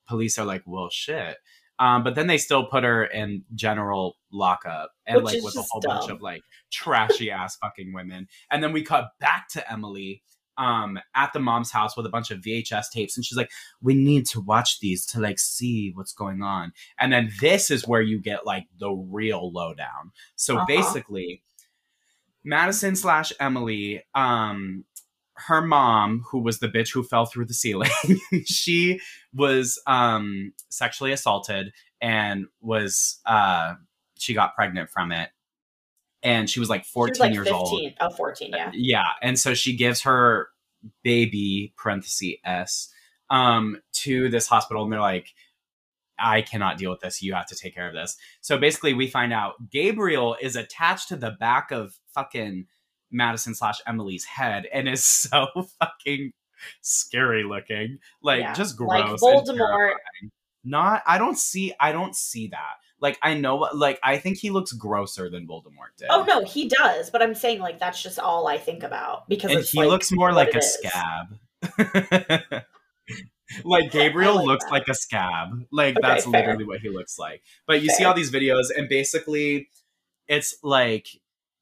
[0.10, 1.38] police are like well shit.
[1.80, 5.62] Um, but then they still put her in general lockup and Which like with a
[5.72, 6.42] whole bunch of like
[6.72, 8.28] trashy ass fucking women.
[8.52, 10.22] And then we cut back to emily
[10.58, 13.50] um at the mom's house with a bunch of vhs tapes and she's like
[13.82, 16.74] we need to watch these to like see what's going on.
[17.00, 20.12] And then this is where you get like the real lowdown.
[20.36, 20.66] So Uh-huh.
[20.68, 21.42] basically
[22.44, 24.84] madison slash emily um
[25.48, 27.90] her mom who was the bitch who fell through the ceiling
[28.46, 29.00] she
[29.34, 31.72] was um sexually assaulted
[32.02, 33.74] and was uh
[34.20, 35.30] she got pregnant from it.
[36.22, 37.56] And she was like She 14 was like years 15.
[37.58, 38.72] old Oh, 14, yeah.
[38.74, 39.06] yeah.
[39.22, 40.50] And so she gives her
[41.04, 42.90] baby parenthesis s
[43.30, 45.28] um to this hospital and they're like
[46.18, 47.22] i cannot deal with this.
[47.22, 48.18] You have to take care of this.
[48.42, 52.66] So basically we find out gabriel is attached to the back of fucking
[53.12, 55.48] madison slash emily's head and is so
[55.80, 56.32] fucking
[56.82, 58.54] scary looking like Yeah.
[58.54, 59.94] just gross and Voldemort.
[60.64, 64.38] not i don't see i don't see that like i know what like i think
[64.38, 68.02] he looks grosser than voldemort did Oh no, he does, but I'm saying like that's
[68.04, 70.74] just all I think about because he like, looks more like a is.
[70.74, 71.38] scab.
[73.66, 74.72] like Gabriel like looks that.
[74.72, 75.66] like a scab.
[75.72, 76.42] Like Okay, that's fair.
[76.42, 77.42] literally what he looks like.
[77.68, 79.70] But you see all these videos, and basically,
[80.28, 81.08] it's like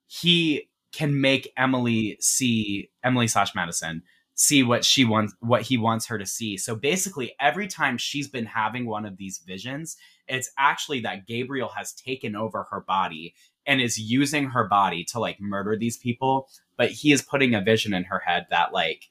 [0.07, 4.01] he can make Emily see Emily slash Madison
[4.37, 6.57] see what she wants, what he wants her to see.
[6.57, 11.69] So basically, every time she's been having one of these visions, it's actually that Gabriel
[11.69, 13.33] has taken over her body
[13.65, 16.47] and is using her body to like murder these people.
[16.77, 19.05] But he is putting a vision in her head that like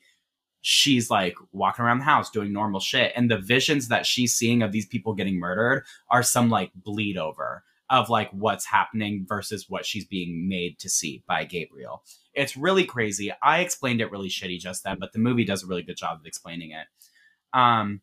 [0.62, 3.12] she's like walking around the house doing normal shit.
[3.16, 7.18] And the visions that she's seeing of these people getting murdered are some like bleed
[7.18, 12.02] over of like what's happening versus what she's being made to see by Gabriel.
[12.34, 13.32] It's really crazy.
[13.42, 16.18] I explained it really shitty just then, but the movie does a really good job
[16.20, 16.86] of explaining it.
[17.56, 18.00] Um,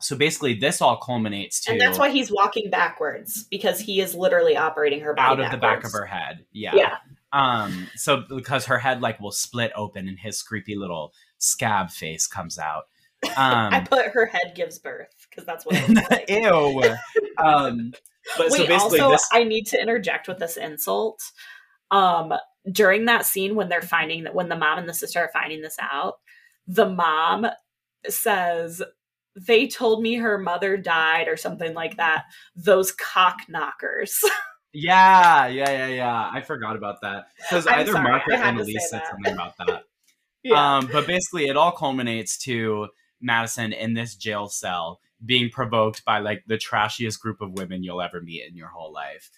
[0.00, 4.14] so basically, this all culminates to and that's why he's walking backwards because he is
[4.14, 5.52] literally operating her body out of backwards.
[5.52, 6.44] the back of her head.
[6.52, 6.74] Yeah.
[6.74, 6.96] Yeah.
[7.32, 7.88] Um.
[7.96, 12.58] So because her head like will split open and his creepy little scab face comes
[12.58, 12.84] out.
[13.36, 16.30] Um, I put her head gives birth because that's what it looks like.
[16.30, 16.82] Ew.
[17.38, 17.92] Um,
[18.36, 21.20] but so Wait, basically, also, this I need to interject with this insult.
[21.90, 22.34] Um,
[22.70, 25.62] during that scene when they're finding that when the mom and the sister are finding
[25.62, 26.16] this out,
[26.66, 27.46] the mom
[28.08, 28.82] says,
[29.34, 32.24] They told me her mother died or something like that.
[32.54, 34.20] Those cock knockers.
[34.74, 36.30] Yeah, yeah, yeah, yeah.
[36.32, 39.84] I forgot about that because either sorry, Mark or I Annalise said something about that.
[40.54, 42.88] Um, but basically, it all culminates to
[43.20, 48.02] Madison in this jail cell being provoked by like the trashiest group of women you'll
[48.02, 49.30] ever meet in your whole life.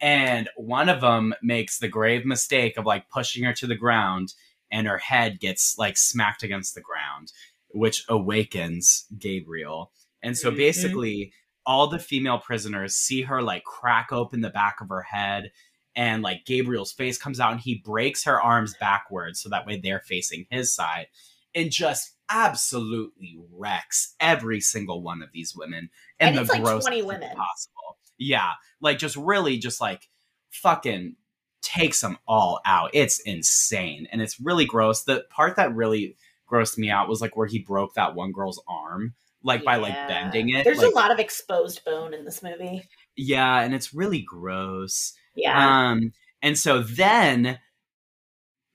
[0.00, 4.34] And one of them makes the grave mistake of like pushing her to the ground,
[4.70, 7.32] and her head gets like smacked against the ground,
[7.70, 9.92] which awakens Gabriel.
[10.22, 10.56] And so Mhm.
[10.56, 11.32] basically,
[11.66, 15.52] all the female prisoners see her like crack open the back of her head
[15.94, 19.78] and like Gabriel's face comes out and he breaks her arms backwards so that way
[19.78, 21.08] they're facing his side
[21.54, 26.62] and just absolutely wrecks every single one of these women in And the it's, like,
[26.62, 27.36] grossest 20 women.
[27.36, 27.98] possible.
[28.18, 30.08] Yeah, like just really just like
[30.50, 31.16] fucking
[31.62, 32.90] takes them all out.
[32.92, 35.04] It's insane and it's really gross.
[35.04, 36.16] The part that really
[36.50, 39.94] grossed me out was like where he broke that one girl's arm like by like
[40.08, 40.64] bending it.
[40.64, 42.82] There's like, a lot of exposed bone in this movie.
[43.16, 45.12] yeah, and it's really gross.
[45.34, 45.90] Yeah.
[45.90, 46.12] Um,
[46.42, 47.58] and so then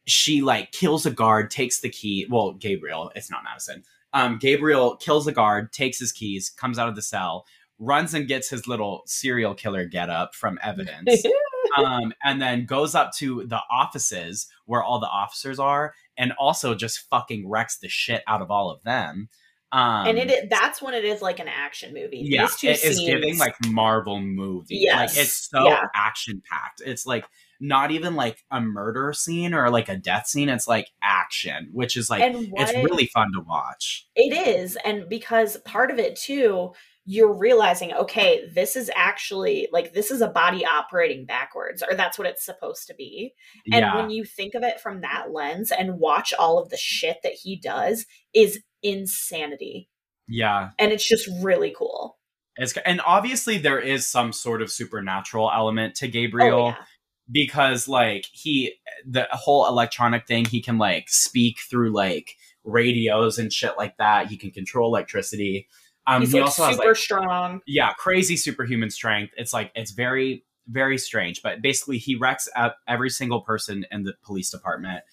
[0.06, 2.28] she like kills a guard, takes the key.
[2.30, 3.84] Well, Gabriel, it's not Madison.
[4.14, 7.46] Um, Gabriel kills a guard, takes his keys, comes out of the cell,
[7.80, 11.24] runs and gets his little serial killer get up from evidence.
[11.78, 16.76] um, and then goes up to the offices where all the officers are, and also
[16.76, 19.30] just fucking wrecks the shit out of all of them.
[19.72, 22.22] Um, and it is, that's when it is like an action movie.
[22.24, 24.78] yeah, These two it is scenes, giving like Marvel movie.
[24.78, 25.82] Yes, Like it's so yeah.
[25.96, 26.84] action packed.
[26.86, 27.26] It's like
[27.64, 30.50] not even like a murder scene or like a death scene.
[30.50, 34.06] It's like action, which is like what it's really fun to watch.
[34.16, 36.74] it is, and because part of it too,
[37.06, 42.18] you're realizing, okay, this is actually like this is a body operating backwards, or that's
[42.18, 43.34] what it's supposed to be.
[43.72, 46.78] And yeah, when you think of it from that lens and watch all of the
[46.78, 49.90] shit that he does, is insanity,
[50.28, 50.72] yeah.
[50.78, 52.18] and it's just really cool.
[52.58, 56.66] It's and obviously there is some sort of supernatural element to Oh, Gabriel.
[56.68, 56.86] yeah.
[57.32, 58.74] Because like he
[59.08, 64.28] the whole electronic thing he can like speak through like radios and shit like that
[64.28, 65.68] he can control electricity
[66.08, 67.62] um He's he like also has super like strong.
[67.66, 72.78] yeah crazy superhuman strength it's like it's very very strange but basically he wrecks up
[72.88, 75.04] every single person in the police department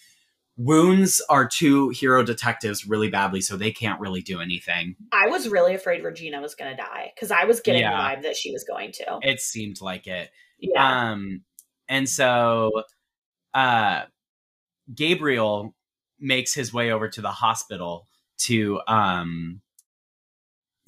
[0.57, 5.49] wounds our two hero detectives really badly so they can't really do anything I was
[5.49, 7.93] really afraid Regina was going to die because I was getting Yeah.
[7.93, 9.19] the vibe that she was going to.
[9.23, 11.11] it seemed like it Yeah.
[11.13, 11.43] Um,
[11.91, 12.85] and so
[13.53, 14.05] uh,
[14.95, 15.75] Gabriel
[16.19, 18.07] makes his way over to the hospital
[18.39, 19.61] to um,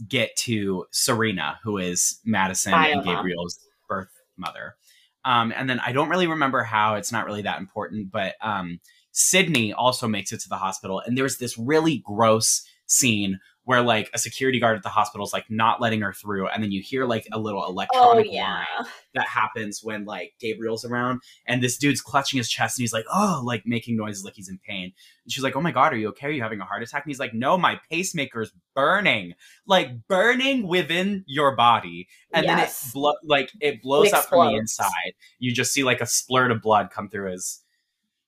[0.08, 3.16] get to Serena, who is Madison Bio and mom.
[3.16, 4.76] Gabriel's birth mother.
[5.24, 8.80] Um, and then I don't really remember how, it's not really that important, but um,
[9.12, 11.00] Sydney also makes it to the hospital.
[11.00, 15.32] And there's this really gross scene where like a security guard at the hospital is
[15.32, 16.48] like not letting her through.
[16.48, 18.64] And then you hear like a little oh electronic yeah.
[18.78, 22.92] line that happens when like Gabriel's around and this dude's clutching his chest and he's
[22.92, 24.92] like, oh, like making noises like he's in pain.
[25.24, 26.26] And she's like, oh my God, are you okay?
[26.26, 27.04] Are you having a heart attack?
[27.04, 29.34] And he's like, no, my pacemaker's burning,
[29.66, 32.08] like burning within your body.
[32.32, 32.90] And then it Yes.
[32.92, 35.12] blo- like it blows It up from the inside.
[35.38, 37.61] You just see like a splurt of blood come through his.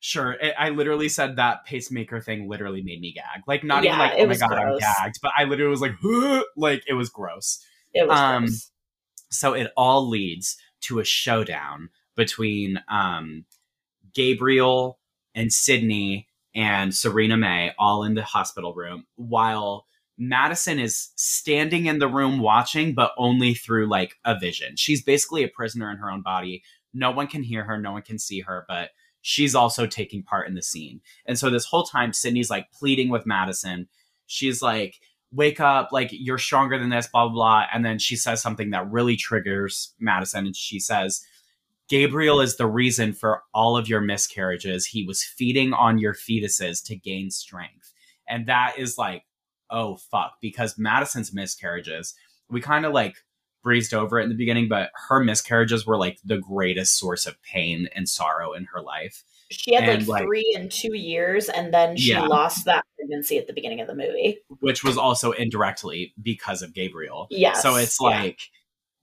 [0.07, 3.45] Sure, it, I literally said that pacemaker thing literally made me gag.
[3.47, 5.95] Like not even like oh my god I'm gagged, but I literally was like
[6.59, 7.65] like it was gross.
[7.95, 8.71] It was Um, gross.
[9.31, 13.47] So it all leads to a showdown between um,
[14.13, 14.99] Gabriel
[15.35, 19.87] and Sydney and Serena May all in the hospital room while
[20.19, 24.77] Madison is standing in the room watching, but only through like a vision.
[24.77, 26.63] She's basically a prisoner in her own body.
[26.93, 28.91] No one can hear her, no one can see her, but
[29.27, 31.01] she's also taking part in the scene.
[31.25, 33.89] And so this whole time, Sydney's like pleading with Madison.
[34.27, 35.01] She's like,
[35.33, 37.65] wake up, like you're stronger than this, blah, blah, blah.
[37.73, 40.45] And then she says something that really triggers Madison.
[40.45, 41.25] And she says,
[41.89, 44.85] Gabriel is the reason for all of your miscarriages.
[44.85, 47.95] He was feeding on your fetuses to gain strength.
[48.29, 49.25] And that is like,
[49.71, 50.35] oh, fuck.
[50.43, 52.15] Because Madison's miscarriages,
[52.51, 53.17] we kind of like
[53.65, 57.43] breezed over it in the beginning, but her miscarriages were like the greatest source of
[57.43, 59.25] pain and sorrow in her life.
[59.51, 62.27] She had And, like like- three in two years, and then she Yeah.
[62.27, 64.39] lost that pregnancy at the beginning of the movie.
[64.61, 67.27] which was also indirectly because of Gabriel.
[67.31, 67.61] Yes.
[67.63, 68.39] So it's like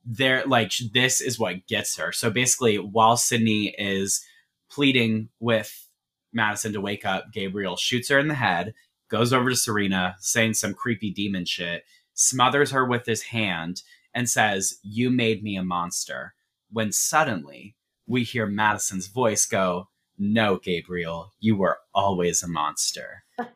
[0.06, 2.12] they're like this is what gets her.
[2.12, 4.24] So basically, while Sydney is
[4.70, 5.88] pleading with
[6.34, 8.74] Madison to wake up, Gabriel shoots her in the head,
[9.10, 11.84] goes over to Serena, saying some creepy demon shit,
[12.14, 13.84] smothers her with his hand,
[14.14, 16.34] and says, "You made me a monster."
[16.72, 17.76] When suddenly
[18.08, 23.24] we hear Madison's voice go, "No, Gabriel, you were always a monster."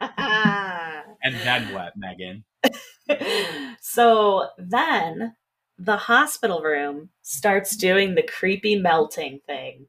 [1.26, 2.44] And then what, Megan?
[3.82, 5.36] so then
[5.78, 9.88] the hospital room starts doing the creepy melting thing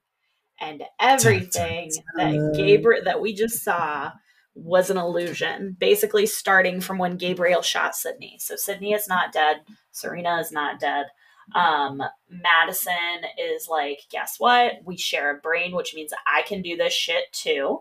[0.60, 4.10] and everything that gabriel that we just saw
[4.56, 9.58] was an illusion basically starting from when gabriel shot sydney so sydney is not dead
[9.92, 11.06] serena is not dead
[11.54, 16.76] um madison is like guess what we share a brain which means i can do
[16.76, 17.80] this shit too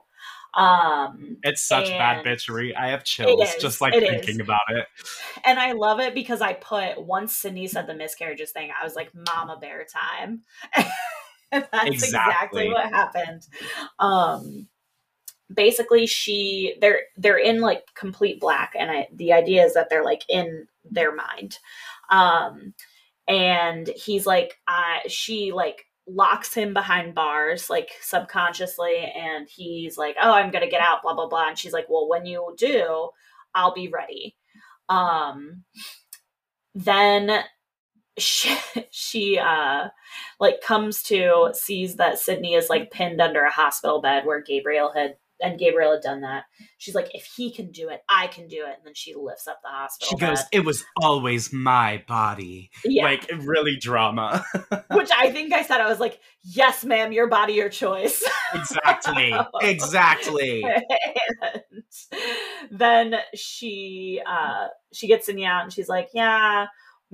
[0.56, 2.74] um It's such bad bitchery.
[2.76, 4.40] I have chills is, just like thinking is.
[4.40, 4.86] about it.
[5.44, 8.96] And I love it because I put once Sydney said the miscarriages thing, I was
[8.96, 10.44] like, Mama Bear time.
[11.52, 12.68] and that's Exactly.
[12.68, 12.70] exactly.
[12.70, 13.48] what happened.
[14.00, 14.68] Um
[15.54, 20.04] basically she they're they're in like complete black and I the idea is that they're
[20.04, 21.60] like in their mind.
[22.10, 22.74] Um
[23.28, 30.16] and he's like uh she like locks him behind bars like subconsciously and he's like
[30.22, 33.10] oh i'm gonna get out blah blah blah and she's like well when you do
[33.56, 34.36] i'll be ready
[34.89, 35.64] um
[36.76, 37.43] then
[38.20, 38.56] she,
[38.91, 39.88] she uh
[40.39, 44.91] like comes to sees that sydney is like pinned under a hospital bed where gabriel
[44.96, 45.16] had
[45.46, 46.43] and gabriel had done that
[46.78, 49.48] she's like if he can do it i can do it and then she lifts
[49.48, 50.43] up the hospital She goes.
[50.52, 52.72] It was always my body.
[52.84, 54.43] yeah Like really drama.
[54.91, 58.24] which i think i said i was like yes ma'am your body your choice
[58.54, 59.34] exactly.
[59.62, 60.64] Exactly.
[60.64, 61.64] and
[62.72, 66.66] then she uh she gets out and she's like yeah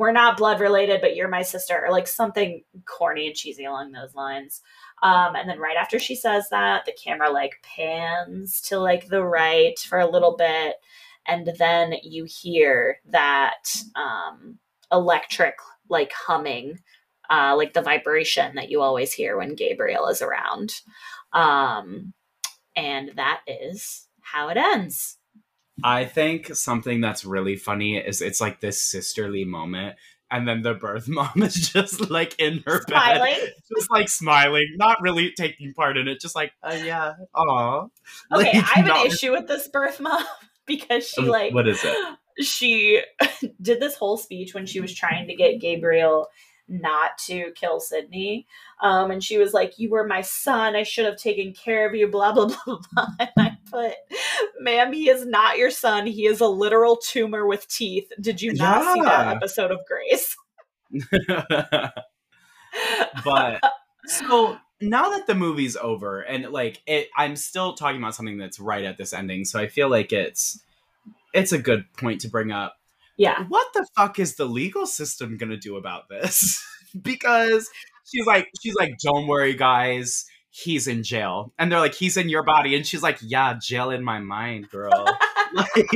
[0.01, 3.91] we're not blood related but you're my sister or like something corny and cheesy along
[3.91, 4.61] those lines
[5.03, 9.23] um and then right after she says that the camera like pans to like the
[9.23, 10.77] right for a little bit
[11.27, 14.57] and then you hear that um
[14.91, 15.53] electric
[15.87, 16.79] like humming
[17.29, 20.81] uh like the vibration that you always hear when gabriel is around
[21.33, 22.11] um
[22.75, 25.17] and that is how it ends.
[25.83, 29.95] I think something that's really funny is it's like this sisterly moment.
[30.29, 35.01] And then the birth mom is just like in her bed, just like smiling, not
[35.01, 37.87] really taking part in it, just like, uh, yeah, aw.
[38.31, 40.23] Okay, Like, I have not- an issue with this birth mom
[40.65, 41.97] because she Um, like what is it?
[42.45, 43.01] she
[43.61, 46.27] did this whole speech when she was trying to get Gabriel
[46.69, 48.47] not to kill Sydney.
[48.81, 50.77] Um, and she was like, You were my son.
[50.77, 53.07] I should have taken care of you, blah, blah, blah, blah.
[53.19, 53.93] And I put,
[54.59, 56.07] Ma'am, he is not your son.
[56.07, 58.11] He is a literal tumor with teeth.
[58.19, 60.35] Did you not see that episode of Grey's?
[63.23, 63.61] but
[64.05, 68.59] so now that the movie's over and like it i'm still talking about something that's
[68.59, 70.59] right at this ending so i feel like it's
[71.33, 72.75] it's a good point to bring up
[73.17, 73.45] yeah.
[73.49, 76.63] what the fuck is the legal system gonna do about this
[77.01, 77.69] because
[78.11, 81.53] she's like she's like don't worry guys he's in jail.
[81.57, 82.75] And they're like he's in your body.
[82.75, 85.05] And she's like yeah jail in my mind girl.
[85.53, 85.89] Like,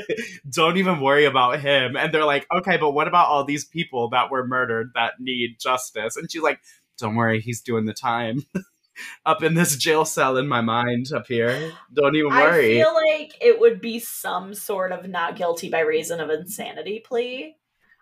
[0.50, 1.98] don't even worry about him.
[1.98, 5.60] And they're like okay but what about all these people that were murdered that need
[5.60, 6.16] justice?
[6.16, 6.60] And she's like
[6.96, 8.46] don't worry he's doing the time.
[9.26, 11.72] Up in this jail cell in my mind up here.
[11.92, 12.80] Don't even worry.
[12.80, 17.02] I feel like it would be some sort of not guilty by reason of insanity
[17.04, 17.56] plea.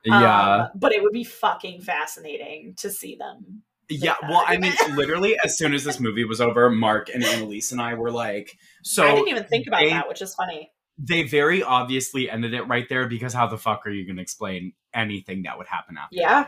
[0.04, 0.64] yeah.
[0.64, 3.62] Um, but it would be fucking fascinating to see them.
[3.91, 7.24] Yeah, that well, I mean, literally, as soon as this movie was over, Mark and
[7.24, 10.34] Annalise and I were like, so I didn't even think about they- that, which is
[10.34, 10.70] funny.
[10.99, 14.22] they very obviously ended it right there because how the fuck are you going to
[14.22, 16.16] explain anything that would happen after?
[16.16, 16.47] Yeah.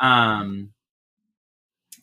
[0.00, 0.70] Um.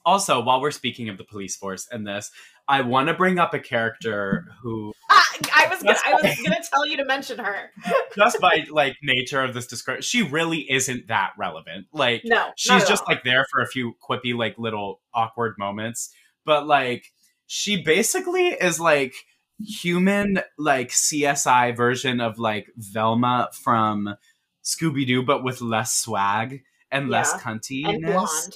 [0.06, 2.30] Also, while we're speaking of the police force and this,
[2.68, 6.62] I want to bring up a character who, Ah, I was gonna, I was gonna
[6.70, 7.72] tell you to mention her.
[8.16, 11.86] just by like nature of this description, she really isn't that relevant.
[11.94, 13.14] Like, No, she's just all.
[13.14, 16.10] like there for a few quippy like little awkward moments
[16.46, 17.12] but like
[17.48, 19.14] she basically is like
[19.60, 24.16] human like csi version of like velma from
[24.64, 26.62] scooby-doo but with less swag
[26.92, 27.40] and less Yeah.
[27.42, 28.54] cuntiness and blonde.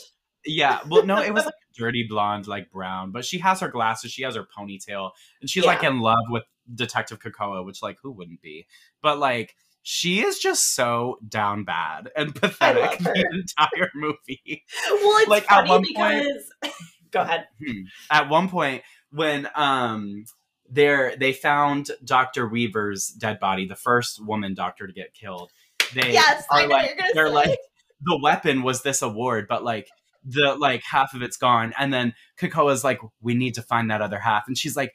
[0.49, 4.11] Yeah well no it was like dirty blonde like brown but she has her glasses
[4.11, 6.43] she has her ponytail and she's like in love with
[6.73, 8.67] detective Kekoa, which like who wouldn't be
[9.01, 14.63] but like she is just so down bad and pathetic the entire movie.
[14.91, 16.73] Well, it's like, funny because point,
[17.11, 17.47] go ahead.
[17.59, 17.81] Hmm,
[18.11, 20.25] at one point when um
[20.69, 22.47] there they found Dr.
[22.47, 25.51] Weaver's dead body, the first woman doctor to get killed.
[25.93, 27.33] They yes, are like they're say.
[27.33, 27.59] like
[28.01, 29.89] the weapon was this award, but like
[30.23, 31.73] the like half of it's gone.
[31.77, 34.43] And then Kekoa's like, we need to find that other half.
[34.47, 34.93] And she's like,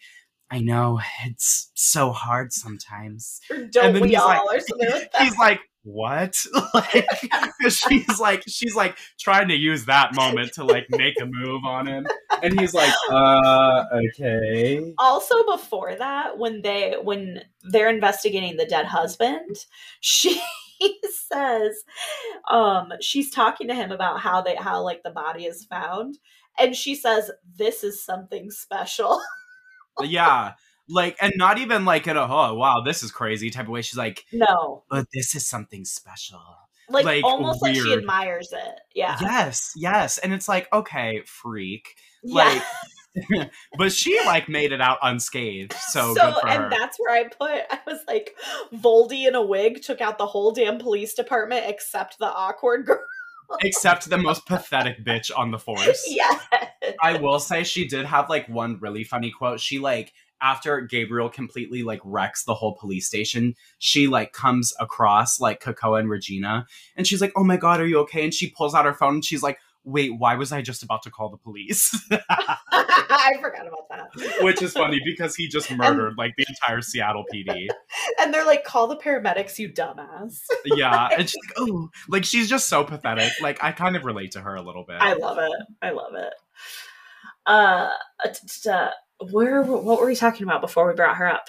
[0.51, 3.41] I know it's so hard sometimes.
[3.51, 5.23] Or don't we all, like, or something like that.
[5.23, 6.35] He's like, what?
[6.75, 7.07] like,
[7.69, 11.87] she's like, she's like trying to use that moment to like make a move on
[11.87, 12.07] him,
[12.43, 14.95] and he's like, uh, okay.
[14.99, 19.57] Also, before that, when they when they're investigating the dead husband,
[20.01, 20.41] she
[21.33, 21.85] says,
[22.51, 26.19] um, she's talking to him about how they how like the body is found,
[26.59, 29.21] and she says, "This is something special."
[30.03, 30.53] yeah
[30.89, 33.83] like and not even like in a oh wow this is crazy type of way
[33.83, 36.41] she's like no but this is something special
[36.91, 37.77] like, like almost weird.
[37.77, 42.45] like she admires it yeah yes yes and it's like okay freak yeah.
[42.45, 42.63] like
[43.79, 46.71] but she like made it out unscathed so, so and her.
[46.71, 48.35] that's where i put i was like
[48.75, 52.99] voldy in a wig took out the whole damn police department except the awkward girl
[53.61, 56.05] except the most pathetic bitch on the force.
[56.15, 56.39] Yeah.
[57.03, 59.59] I will say she did have like one really funny quote.
[59.59, 65.41] She like after Gabriel completely like wrecks the whole police station, she like comes across
[65.41, 68.51] like Kekoa and Regina and she's like, "Oh my god, are you okay?" and she
[68.51, 71.29] pulls out her phone and she's like, wait, why was I just about to call
[71.29, 71.95] the police?
[72.11, 74.43] I forgot about that.
[74.43, 77.69] Which is funny because he just murdered and, like the entire Seattle PD.
[78.21, 80.41] And they're like, call the paramedics, you dumbass.
[80.65, 81.09] yeah.
[81.17, 83.33] And she's like, oh, like she's just so pathetic.
[83.41, 84.97] Like I kind of relate to her a little bit.
[85.01, 85.53] I love it.
[85.83, 86.33] I love it.
[87.47, 87.89] Uh,
[89.31, 91.47] where, what were we talking about before we brought her up?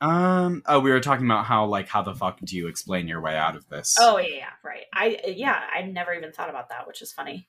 [0.00, 0.62] Um.
[0.66, 3.36] Oh, we were talking about how like how the fuck do you explain your way
[3.36, 3.96] out of this?
[3.98, 4.84] Oh yeah, yeah, right.
[4.92, 7.48] I yeah, I never even thought about that, which is funny.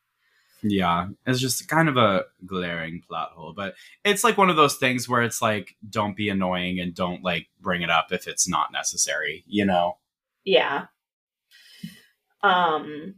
[0.64, 4.78] Yeah, it's just kind of a glaring plot hole, but it's like one of those
[4.78, 8.48] things where it's like don't be annoying and don't like bring it up if it's
[8.48, 9.98] not necessary, you know.
[10.44, 10.86] Yeah.
[12.42, 13.16] Um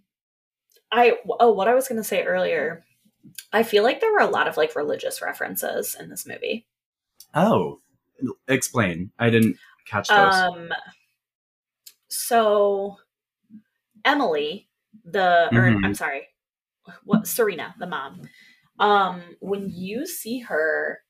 [0.91, 2.83] I oh, what I was going to say earlier.
[3.53, 6.67] I feel like there were a lot of like religious references in this movie.
[7.33, 7.79] Oh,
[8.47, 9.11] explain.
[9.19, 10.33] I didn't catch those.
[10.33, 10.69] Um,
[12.09, 12.97] so
[14.05, 14.67] Emily,
[15.05, 15.85] the or mm-hmm.
[15.85, 16.27] I'm sorry,
[17.03, 18.21] what Serena, the mom.
[18.79, 21.01] Um, when you see her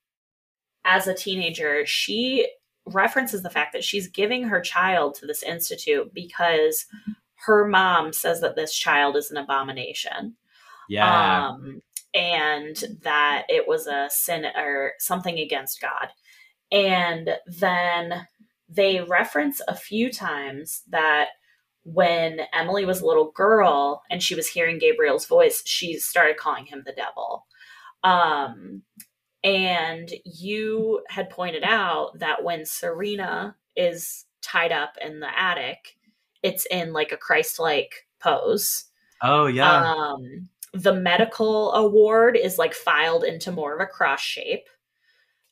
[0.85, 2.47] as a teenager, she
[2.85, 6.85] references the fact that she's giving her child to this institute because
[7.45, 10.35] her mom says that this child is an abomination.
[10.89, 11.49] Yeah.
[11.49, 11.81] Um,
[12.13, 16.07] and that it was a sin or something against God.
[16.71, 18.27] And then
[18.67, 21.29] they reference a few times that
[21.83, 26.65] when Emily was a little girl and she was hearing Gabriel's voice, she started calling
[26.65, 27.45] him the devil.
[28.03, 28.83] Um,
[29.43, 35.97] and you had pointed out that when Serena is tied up in the attic,
[36.43, 38.85] it's in like a Christ like pose.
[39.21, 39.93] Oh, yeah.
[39.93, 44.67] Um, the medical award is like filed into more of a cross shape.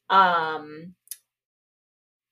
[0.09, 0.93] Um,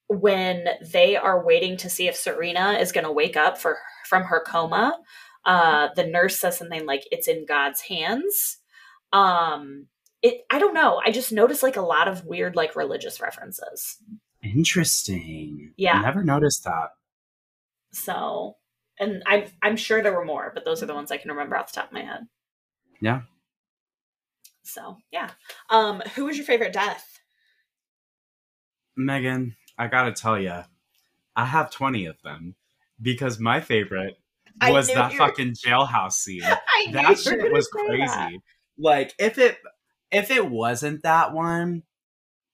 [0.08, 4.24] when they are waiting to see if Serena is going to wake up for from
[4.24, 4.98] her coma,
[5.46, 8.58] uh, the nurse says something like "It's in God's hands."
[9.12, 9.88] Um,
[10.22, 11.02] it I don't know.
[11.04, 13.98] I just noticed like a lot of weird like religious references.
[14.44, 15.74] Interesting.
[15.78, 16.90] Yeah, I never noticed that.
[17.92, 18.58] So,
[19.00, 21.58] and I'm I'm sure there were more, but those are the ones I can remember
[21.58, 22.28] off the top of my head.
[23.02, 23.22] Yeah.
[24.64, 25.32] So yeah.
[25.70, 27.20] Um, who was your favorite death?
[28.98, 30.62] Megan, I gotta tell you,
[31.36, 32.56] I have 20 of them
[33.02, 34.18] because my favorite
[34.62, 36.42] was that fucking jailhouse scene.
[36.92, 38.06] that shit was crazy.
[38.06, 38.32] That.
[38.78, 39.58] Like if it
[40.12, 41.84] if it wasn't that one,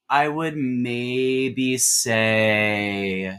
[0.10, 3.38] I would maybe say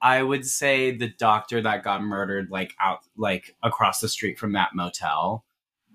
[0.00, 4.52] I would say the doctor that got murdered like out like across the street from
[4.52, 5.44] that motel.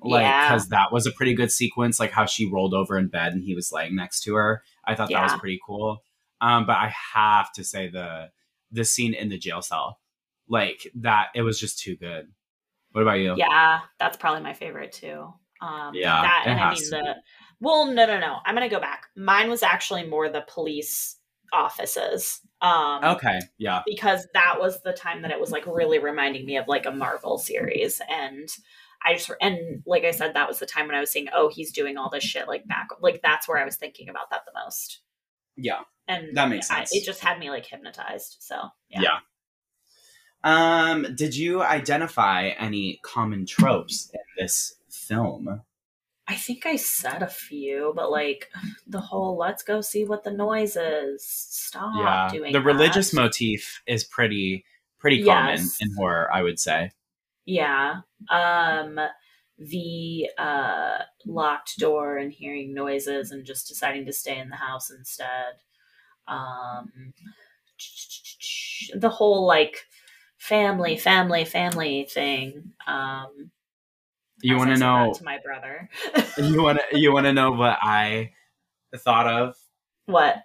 [0.03, 0.49] Like yeah.
[0.49, 3.43] cuz that was a pretty good sequence like how she rolled over in bed and
[3.43, 4.63] he was laying next to her.
[4.85, 5.19] I thought yeah.
[5.19, 6.03] that was pretty cool.
[6.41, 8.30] Um, but I have to say the
[8.71, 9.99] the scene in the jail cell,
[10.49, 12.27] like that, it was just too good.
[12.91, 13.35] What about you?
[13.38, 15.34] Yeah, that's probably my favorite too.
[15.61, 17.15] Um, yeah, that and I mean the.
[17.61, 18.39] Well, no, no, no.
[18.45, 19.05] I'm gonna go back.
[19.15, 21.17] Mine was actually more the police
[21.53, 22.41] offices.
[22.61, 26.57] Um, okay, yeah, because that was the time that it was like really reminding me
[26.57, 28.49] of like a Marvel series, and
[29.05, 31.49] I just and like I said, that was the time when I was saying, oh,
[31.49, 34.45] he's doing all this shit like back, like that's where I was thinking about that
[34.45, 34.99] the most.
[35.55, 35.81] Yeah.
[36.07, 36.95] And That makes I- sense.
[36.95, 38.38] it just had me like hypnotized.
[38.39, 38.55] So
[38.89, 39.01] yeah.
[39.01, 39.17] Yeah.
[40.43, 45.61] Um, did you identify any common tropes in this film?
[46.27, 48.49] I think I said a few, but like
[48.88, 52.30] the whole "let's go see what the noise is." Stop yeah.
[52.31, 54.65] doing The religious motif is pretty
[54.99, 55.77] pretty common Yes.
[55.81, 56.91] in horror, I would say.
[57.45, 58.01] Yeah.
[58.29, 58.99] Um
[59.57, 64.89] the uh locked door and hearing noises and just deciding to stay in the house
[64.89, 65.55] instead.
[66.27, 67.13] Um
[68.95, 69.85] the whole like
[70.37, 72.73] family, family, family thing.
[72.87, 73.51] Um
[74.41, 75.89] You want to know to my brother.
[76.37, 78.31] you want to you want to know what I
[78.97, 79.55] thought of?
[80.05, 80.43] what?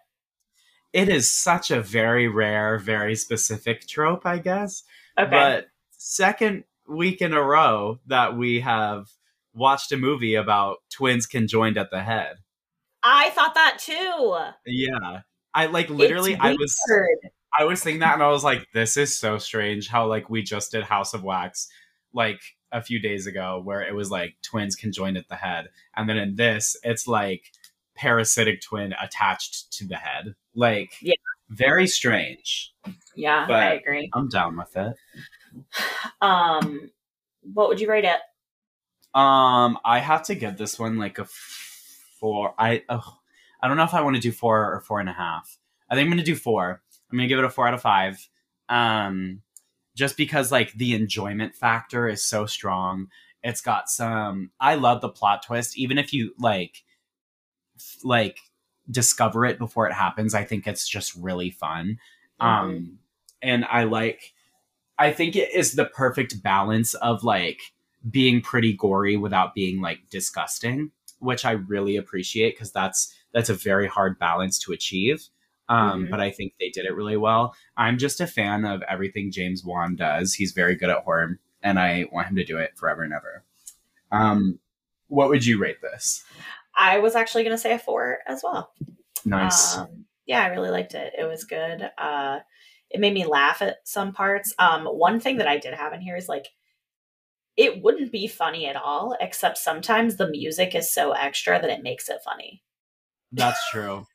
[0.92, 4.84] It is such a very rare, very specific trope, I guess.
[5.18, 5.30] Okay.
[5.30, 9.06] But second week in a row that we have
[9.54, 12.36] watched a movie about twins conjoined at the head.
[13.02, 14.36] I thought that too.
[14.66, 15.20] Yeah.
[15.54, 16.76] I like literally I was.
[17.58, 20.42] I was thinking that and I was like, this is so strange how like we
[20.42, 21.68] just did House of Wax
[22.12, 22.40] like
[22.70, 25.68] a few days ago where it was like twins conjoined at the head.
[25.96, 27.50] And then in this, it's like
[27.96, 30.34] parasitic twin attached to the head.
[30.54, 31.14] Like Yeah.
[31.48, 32.72] very strange.
[33.16, 34.10] Yeah, But- I agree.
[34.14, 34.94] I'm down with it.
[36.20, 36.90] Um,
[37.42, 38.18] what would you rate it?
[39.14, 41.26] Um, I have to give this one like a
[42.18, 42.54] four.
[42.58, 43.18] I oh,
[43.60, 45.58] I don't know if I want to do four or four and a half.
[45.88, 46.82] I think I'm gonna do four.
[47.10, 48.28] I'm gonna give it a four out of five.
[48.68, 49.42] Um,
[49.94, 53.08] just because like the enjoyment factor is so strong.
[53.42, 54.50] It's got some.
[54.60, 56.84] I love the plot twist, even if you like,
[58.04, 58.38] like
[58.90, 60.34] discover it before it happens.
[60.34, 61.98] I think it's just really fun.
[62.40, 62.98] Um,
[63.42, 64.34] and I like.
[64.98, 67.60] I think it is the perfect balance of like
[68.10, 73.54] being pretty gory without being like disgusting, which I really appreciate because that's that's a
[73.54, 75.28] very hard balance to achieve.
[75.68, 76.10] Um, Mhm.
[76.10, 77.54] But I think they did it really well.
[77.76, 80.32] I'm just a fan of everything James Wan does.
[80.34, 83.44] He's very good at horror, and I want him to do it forever and ever.
[84.10, 84.58] Um,
[85.08, 86.24] what would you rate this?
[86.74, 88.72] I was actually going to say a four as well.
[89.24, 89.76] Nice.
[89.76, 91.12] Um, yeah, I really liked it.
[91.18, 91.90] It was good.
[91.98, 92.38] Uh,
[92.90, 94.54] it made me laugh at some parts.
[94.58, 96.48] Um, one thing that I did have in here is like,
[97.56, 101.82] it wouldn't be funny at all, except sometimes the music is so extra that it
[101.82, 102.62] makes it funny.
[103.32, 104.06] That's true.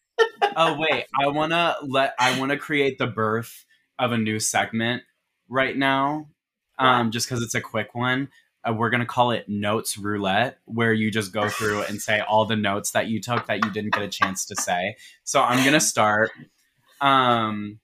[0.56, 3.66] oh wait, I wanna let I wanna create the birth
[4.00, 5.04] of a new segment
[5.50, 6.28] right now.
[6.80, 8.30] Um, just because it's a quick one.
[8.68, 12.46] Uh, we're gonna call it notes roulette, where you just go through and say all
[12.46, 14.96] the notes that you took that you didn't get a chance to say.
[15.24, 16.32] So I'm gonna start.
[17.02, 17.80] Um,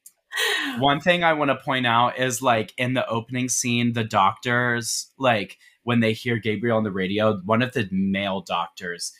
[0.79, 5.07] one thing I want to point out is like in the opening scene, the doctors,
[5.17, 9.13] like when they hear Gabriel on the radio, one of the male doctors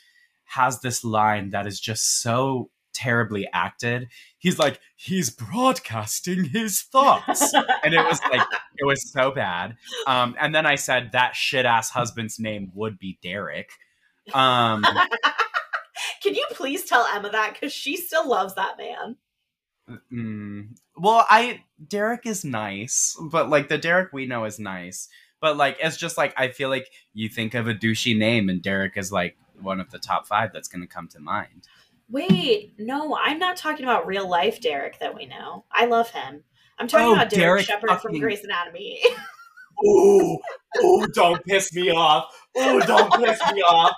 [0.46, 4.08] has this line that is just so terribly acted.
[4.38, 7.54] He's like, he's broadcasting his thoughts.
[7.84, 9.76] and it was like, it was so bad.
[10.08, 13.70] Um, and then I said that shit ass husband's name would be Derek.
[14.34, 14.86] Um,
[16.24, 17.54] Can you please tell Emma that?
[17.54, 19.16] Because she still loves that man.
[20.12, 25.08] Mm, well, I Derek is nice, but like the Derek we know is nice.
[25.42, 28.62] But like it's just like I feel like you think of a douchey name and
[28.62, 31.68] Derek is like one of the top five that's gonna come to mind.
[32.10, 35.66] Wait, no, I'm not talking about real life Derek that we know.
[35.72, 36.44] I love him.
[36.80, 39.00] I'm talking Oh, about Derek, Derek Shepherd from fucking- Grey's Anatomy.
[39.86, 40.40] Ooh,
[40.84, 42.26] ooh, don't piss me off.
[42.58, 43.94] Ooh, don't piss me off.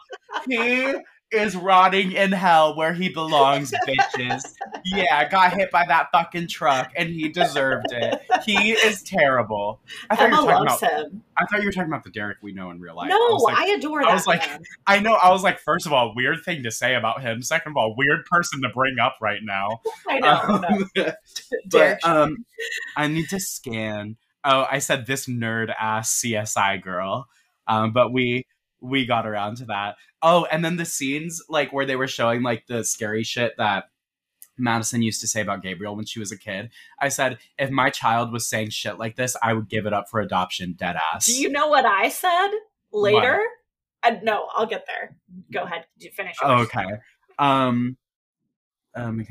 [0.48, 0.94] He
[1.32, 4.56] is rotting in hell where he belongs, bitches.
[4.86, 8.22] Yeah, got hit by that fucking truck and he deserved it.
[8.46, 9.80] He is terrible.
[10.10, 11.24] I thought, you Emma were talking loves about, him.
[11.38, 13.06] I thought you were talking about the Derek we know in real life.
[13.06, 14.62] I no, was like, I adore I was like- man.
[14.88, 15.14] I know.
[15.14, 17.42] I was like, first of all, weird thing to say about him.
[17.42, 19.82] Second of all, weird person to bring up right now.
[20.10, 20.40] I know.
[20.42, 21.12] Um, no.
[21.70, 22.46] But um,
[22.98, 24.18] I need to scan.
[24.44, 27.28] Oh, I said this nerd ass CSI girl.
[27.68, 28.46] Um, but we
[28.82, 29.96] we got around to that.
[30.22, 33.86] Oh, and then the scenes like where they were showing like the scary shit that
[34.58, 36.70] Madison used to say about Gabriel when she was a kid.
[37.00, 40.10] I said, if my child was saying shit like this, I would give it up
[40.10, 41.26] for adoption, dead ass.
[41.26, 42.50] Do you know what I said
[42.92, 43.42] later?
[44.04, 45.16] Uh, no, I'll get there.
[45.52, 45.86] Go ahead.
[46.14, 46.36] Finish.
[46.44, 46.86] Oh, okay.
[47.38, 47.98] Um,
[48.96, 49.26] um,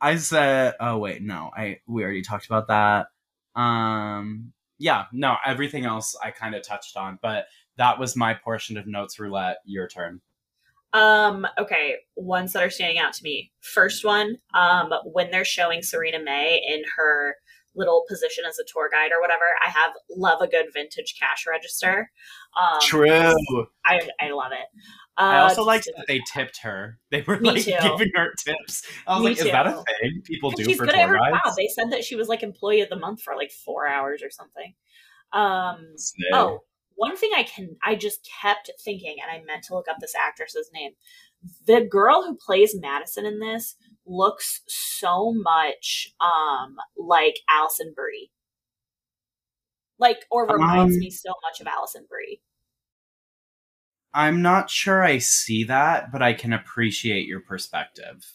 [0.00, 3.08] I said, oh wait, no, I we already talked about that.
[3.60, 7.46] Um, yeah, no, everything else I kind of touched on, but
[7.78, 9.58] that was my portion of notes roulette.
[9.64, 10.20] Your turn.
[10.92, 13.52] Um, okay, ones that are standing out to me.
[13.60, 17.36] First one, um, when they're showing Serena May in her
[17.74, 21.44] little position as a tour guide or whatever, I have love a good vintage cash
[21.48, 22.10] register.
[22.60, 23.66] Um, True.
[23.84, 24.66] I I love it.
[25.18, 26.98] I also Uh, liked that they tipped her.
[27.10, 27.74] They were like too.
[27.82, 28.82] giving her tips.
[29.06, 31.08] I was Me like, is that a thing people do she's for good at tour
[31.08, 31.38] her guides?
[31.44, 31.54] job.
[31.56, 34.30] They said that she was like employee of the month for like four hours or
[34.30, 34.74] something.
[35.32, 36.16] Um, Sick.
[36.32, 36.60] oh,
[36.98, 40.14] one thing I can I just kept thinking, and I meant to look up this
[40.14, 40.92] actress's name.
[41.66, 48.30] The girl who plays Madison in this looks so much um like Alison Brie.
[49.98, 52.40] Like or reminds Um, me so much of Alison Brie.
[54.12, 58.26] I'm not sure I see that, but I can appreciate your perspective.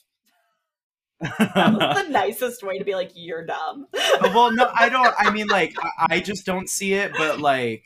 [1.40, 3.88] That was the nicest way to be like, you're dumb.
[4.22, 5.14] well, no, I don't.
[5.18, 7.86] I mean, like, I, I just don't see it, but like,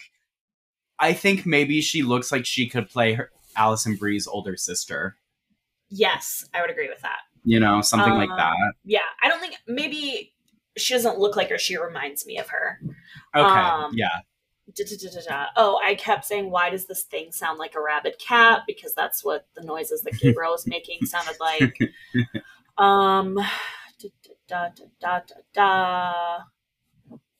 [1.00, 5.18] I think maybe she looks like she could play her Alison Brie's older sister.
[5.90, 7.20] yes, I would agree with that.
[7.44, 8.56] You know, something like Um, that.
[8.84, 10.34] Yeah, I don't think maybe
[10.78, 11.58] she doesn't look like her.
[11.58, 12.80] She reminds me of her.
[13.36, 14.10] Okay, um, yeah.
[14.76, 15.46] Da-da-da-da-da.
[15.56, 18.64] Oh, I kept saying, why does this thing sound like a rabid cat?
[18.68, 21.80] Because that's what the noises that Gabriel was making sounded like.
[22.78, 23.40] Um,
[25.08, 26.40] da-da-da-da-da-da.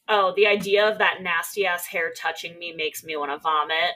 [0.10, 3.92] Oh, the idea of that nasty ass hair touching me makes me want to vomit.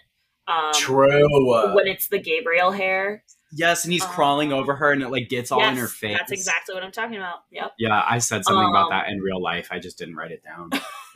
[0.48, 1.74] Um, True.
[1.76, 3.24] When it's the Gabriel hair.
[3.54, 6.18] yes, and he's um, crawling over her, and it like gets all in her face.
[6.18, 7.40] That's exactly what I'm talking about.
[7.52, 7.74] Yep.
[7.80, 9.70] Yeah, I said something about Um, that in real life.
[9.72, 10.72] I just didn't write it down.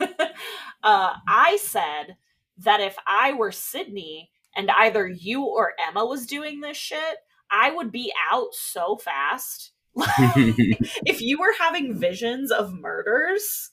[0.82, 2.16] uh, I said
[2.58, 7.16] that if I were Sydney and either you or Emma was doing this shit,
[7.50, 9.72] I would be out so fast.
[9.96, 13.70] if you were having visions of murders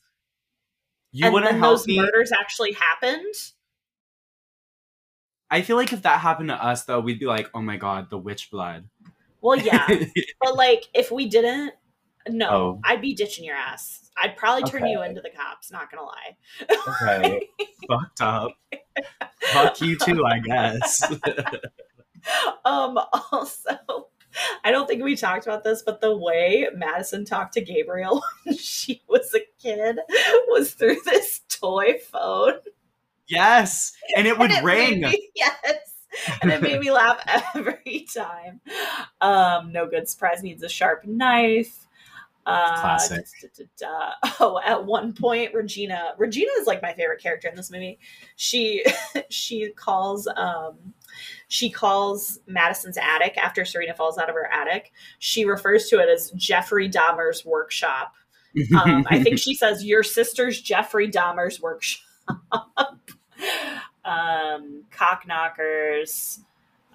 [1.13, 1.97] you and wouldn't then those me.
[1.97, 3.33] murders actually happened,
[5.49, 8.09] I feel like if that happened to us, though, we'd be like, "Oh my god,
[8.09, 8.89] the witch blood."
[9.41, 9.87] well, yeah.
[10.41, 11.73] but like, if we didn't,
[12.27, 12.81] no, Oh.
[12.83, 14.09] I'd be ditching your ass.
[14.17, 15.71] I'd probably turn you into the cops.
[15.71, 16.37] Not gonna lie.
[17.11, 17.49] okay,
[17.87, 18.51] fucked up.
[19.51, 21.03] Fuck you too, I guess.
[22.65, 22.97] um
[23.31, 24.07] also
[24.63, 28.57] i don't think we talked about this but the way madison talked to gabriel when
[28.57, 29.97] she was a kid
[30.49, 32.53] was through this toy phone
[33.27, 35.01] yes, and it would And ring.
[35.01, 35.55] me- yes
[36.41, 37.19] and it made me laugh
[37.55, 38.61] every time
[39.21, 41.79] um no good surprise needs a sharp knife
[42.45, 43.25] uh, Classic.
[43.41, 43.87] da- da- da-
[44.21, 44.35] da.
[44.41, 46.11] Oh, at one point, Regina.
[46.17, 47.99] Regina is like my favorite character in this movie.
[48.35, 48.83] She
[49.29, 50.93] she calls um
[51.47, 54.91] she calls Madison's attic after Serena falls out of her attic.
[55.19, 58.13] She refers to it as Jeffrey Dahmer's workshop.
[58.85, 62.03] Um, I think she says your sister's Jeffrey Dahmer's workshop.
[64.05, 66.39] um, cock knockers.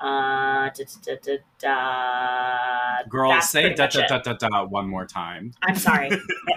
[0.01, 3.09] Uh, da, da, da, da.
[3.09, 5.53] Girl, say da da da da da one more time.
[5.62, 6.11] I'm sorry.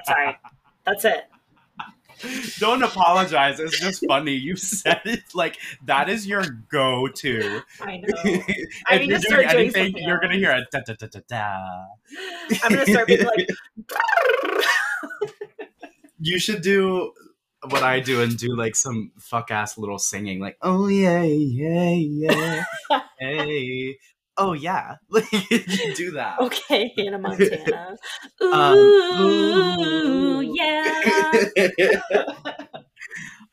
[0.06, 0.38] sorry.
[0.86, 1.26] That's it.
[2.60, 3.60] Don't apologize.
[3.60, 4.34] It's just funny.
[4.34, 7.62] You said it like that is your go-to.
[7.82, 8.08] I know.
[8.26, 10.42] if I need you're to doing start doing anything, something you're gonna else.
[10.42, 11.86] hear a da da da da da.
[12.64, 13.50] I'm gonna start being like,
[16.20, 17.14] You should do
[17.70, 21.94] what I do and do like some fuck ass little singing, like oh yeah yeah
[21.94, 22.64] yeah
[23.20, 23.98] hey
[24.38, 25.30] oh yeah, like
[25.96, 26.40] do that.
[26.40, 27.98] okay, Hannah Montana.
[28.42, 30.42] Ooh, Um, ooh.
[30.42, 31.42] yeah.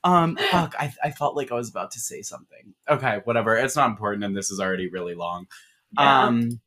[0.05, 2.75] um, fuck, I, I felt like I was about to say something.
[2.89, 3.57] Okay, whatever.
[3.57, 5.47] It's not important, and this is already really long.
[5.99, 6.25] Yeah.
[6.27, 6.61] Um,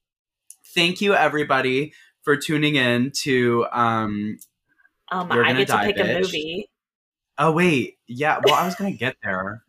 [0.73, 1.93] thank you everybody
[2.23, 3.65] for tuning in to.
[3.71, 4.37] Um,
[5.11, 6.69] um, I get to pick a movie.
[7.37, 8.39] oh wait, yeah.
[8.43, 9.63] Well, I was gonna get there.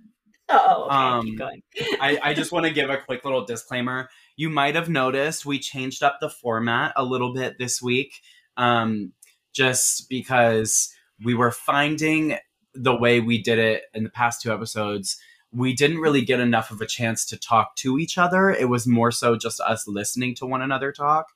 [0.49, 0.95] Oh, okay.
[0.95, 1.53] Um.
[2.01, 4.09] I, I just want to give a quick little disclaimer.
[4.37, 8.21] You might have noticed we changed up the format a little bit this week,
[8.57, 9.13] um,
[9.53, 12.39] just because we were finding
[12.75, 15.17] the way we did it in the past two episodes.
[15.53, 18.51] We didn't really get enough of a chance to talk to each other.
[18.51, 21.27] It was more so just us listening to one another talk.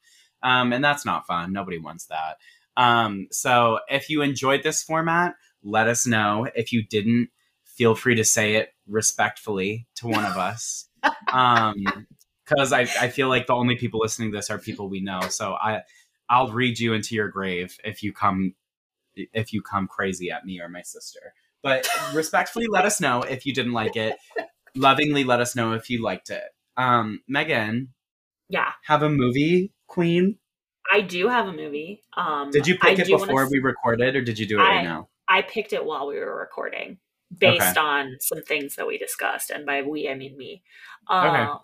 [0.43, 1.53] Um, and that's not fun.
[1.53, 2.39] Nobody wants that.
[2.77, 6.49] Um, so if you enjoyed this format, let us know.
[6.55, 7.31] If you didn't,
[7.65, 10.89] feel free to say it respectfully to one of us.
[11.33, 12.07] um,
[12.47, 15.21] because I, I feel like the only people listening to this are people we know.
[15.29, 15.83] So I
[16.29, 18.55] I'll read you into your grave if you come
[19.15, 21.35] if you come crazy at me or my sister.
[21.63, 24.17] But respectfully let us know if you didn't like it.
[24.75, 26.45] Lovingly let us know if you liked it.
[26.77, 27.95] Um, Megan,
[28.49, 30.39] Yeah, have a movie queen.
[30.93, 32.03] I do have a movie.
[32.17, 34.59] Um, Did you I pick it do wanna before we recorded or did you do
[34.59, 35.09] it right now?
[35.27, 36.99] I picked it while we were recording,
[37.37, 40.63] based on some things that we discussed, and by we I mean me.
[41.09, 41.61] Um,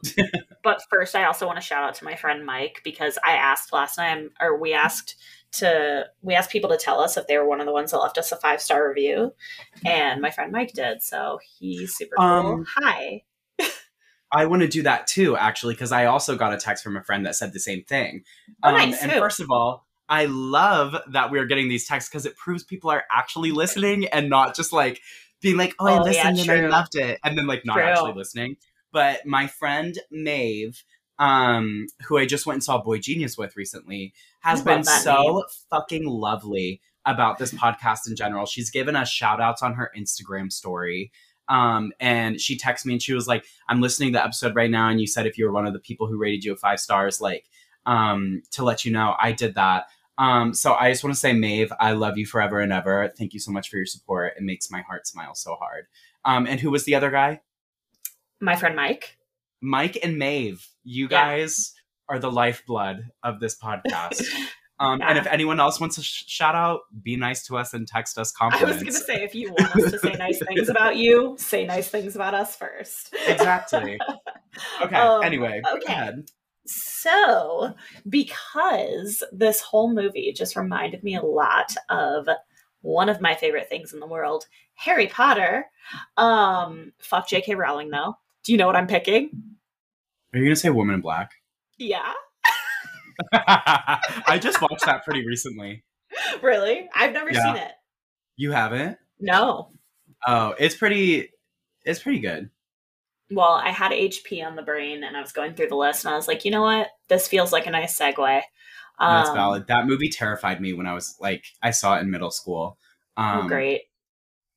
[0.63, 3.73] but first, I also want to shout out to my friend Mike because I asked
[3.73, 5.17] last time, or we asked
[5.53, 7.99] to we asked people to tell us if they were one of the ones that
[7.99, 9.33] left us a five star review,
[9.85, 11.03] and my friend Mike did.
[11.03, 12.27] So he's super cool.
[12.27, 13.23] Um, Hi.
[14.35, 17.03] I want to do that too, actually, because I also got a text from a
[17.03, 18.25] friend that said the same thing.
[18.63, 19.03] Oh, Um, nice.
[19.03, 22.91] And first of all, I love that we're getting these texts because it proves people
[22.91, 25.01] are actually listening and not just like
[25.43, 27.75] being like, "Oh, I Oh, yeah, listened and I loved it," and then like not
[27.75, 27.83] True.
[27.83, 28.57] actually listening.
[28.93, 30.83] But my friend Maeve,
[31.19, 36.07] um, who I just went and saw boygenius with recently, has I been so fucking
[36.07, 38.47] lovely about this podcast in general.
[38.47, 41.11] She's given us shout outs on her Instagram story.
[41.49, 44.71] Um, and she texted me and she was like, I'm listening to the episode right
[44.71, 46.57] now, and you said if you were one of the people who rated you a
[46.57, 47.47] five stars, like,
[47.85, 49.87] um, to let you know, I did that.
[50.19, 53.13] Um, so I just want to say, Maeve, I love you forever and ever.
[53.17, 54.35] Thank you so much for your support.
[54.37, 55.87] It makes my heart smile so hard.
[56.25, 57.41] Um, and who was the other guy?
[58.41, 59.17] My friend Mike.
[59.61, 60.67] Mike and Maeve.
[60.85, 61.09] You Yeah.
[61.37, 61.75] guys
[62.09, 64.23] are the lifeblood of this podcast.
[64.81, 67.87] Um, And if anyone else wants a sh- shout out, be nice to us and
[67.87, 68.73] text us compliments.
[68.73, 71.37] I was going to say, if you want us to say nice things about you,
[71.39, 73.15] say nice things about us first.
[73.29, 73.99] exactly.
[74.83, 74.97] Okay.
[74.97, 76.11] Um, anyway, okay.
[76.67, 77.75] So,
[78.09, 82.29] because this whole movie just reminded me a lot of
[82.83, 85.67] one of my favorite things in the world, Harry Potter.
[86.17, 87.55] Um, fuck J.K.
[87.55, 88.15] Rowling though.
[88.45, 89.31] Do you know what I'm picking?
[90.33, 91.31] Are you gonna say Woman in Black?
[91.79, 92.13] Yeah,
[93.33, 95.83] I just watched that pretty recently.
[96.43, 96.89] really?
[96.95, 97.43] I've never Yeah.
[97.55, 97.73] seen it.
[98.37, 98.99] You haven't?
[99.21, 99.73] No.
[100.27, 101.31] Oh, it's pretty.
[101.85, 102.51] It's pretty good.
[103.35, 106.13] Well, I had HP on the brain, and I was going through the list, and
[106.13, 106.89] I was like, you know what?
[107.09, 108.43] This feels like a nice segue.
[108.99, 109.67] That's Um, valid.
[109.67, 112.79] That movie terrified me when I was like, I saw it in middle school.
[113.17, 113.83] Um, oh, great.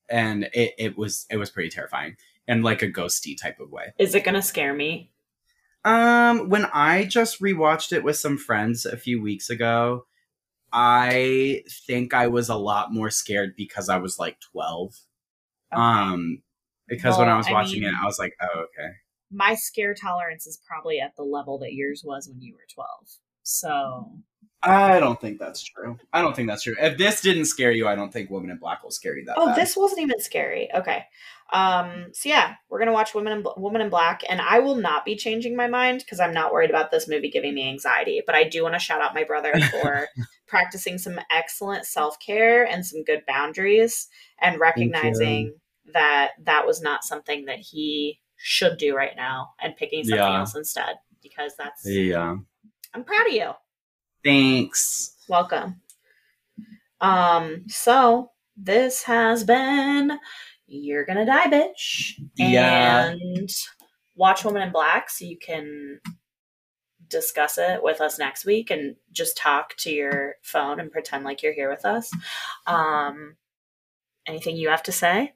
[0.10, 2.16] And it, it was it was pretty terrifying
[2.48, 3.94] in like a ghosty type of way.
[3.98, 5.12] Is it gonna scare me?
[5.84, 10.06] Um, when I just rewatched it with some friends a few weeks ago,
[10.72, 14.96] I think I was a lot more scared because I was like twelve.
[15.72, 16.42] Um,
[16.88, 18.90] because when I Well, was I watching mean- it, I was like, oh okay.
[19.32, 22.88] my scare tolerance is probably at the level that yours was when you were 12.
[23.44, 24.12] So,
[24.64, 25.98] I don't think that's true.
[26.12, 26.76] I don't think that's true.
[26.82, 29.36] If this didn't scare you, I don't think Woman in Black will scare you that
[29.38, 29.56] oh, bad.
[29.58, 30.70] this wasn't even scary.
[30.74, 31.06] Okay.
[31.54, 34.58] Um, so yeah, we're going to watch Women in Bl- Woman in Black and I
[34.60, 37.70] will not be changing my mind because I'm not worried about this movie giving me
[37.70, 40.08] anxiety, but I do want to shout out my brother for
[40.48, 44.08] practicing some excellent self-care and some good boundaries
[44.42, 45.54] and recognizing
[45.94, 50.40] that that was not something that he should do right now and picking something Yeah.
[50.40, 52.36] else instead because that's Yeah.
[52.94, 53.52] I'm proud of you.
[54.24, 55.16] Thanks.
[55.30, 55.82] Welcome.
[57.02, 60.18] Um, so this has been
[60.68, 62.14] You're Gonna Die, Bitch.
[62.36, 63.10] Yeah.
[63.10, 63.50] And
[64.16, 66.00] watch Woman in Black so you can
[67.08, 71.44] discuss it with us next week and just talk to your phone and pretend like
[71.44, 72.12] you're here with us.
[72.66, 73.36] Um
[74.28, 75.35] anything you have to say?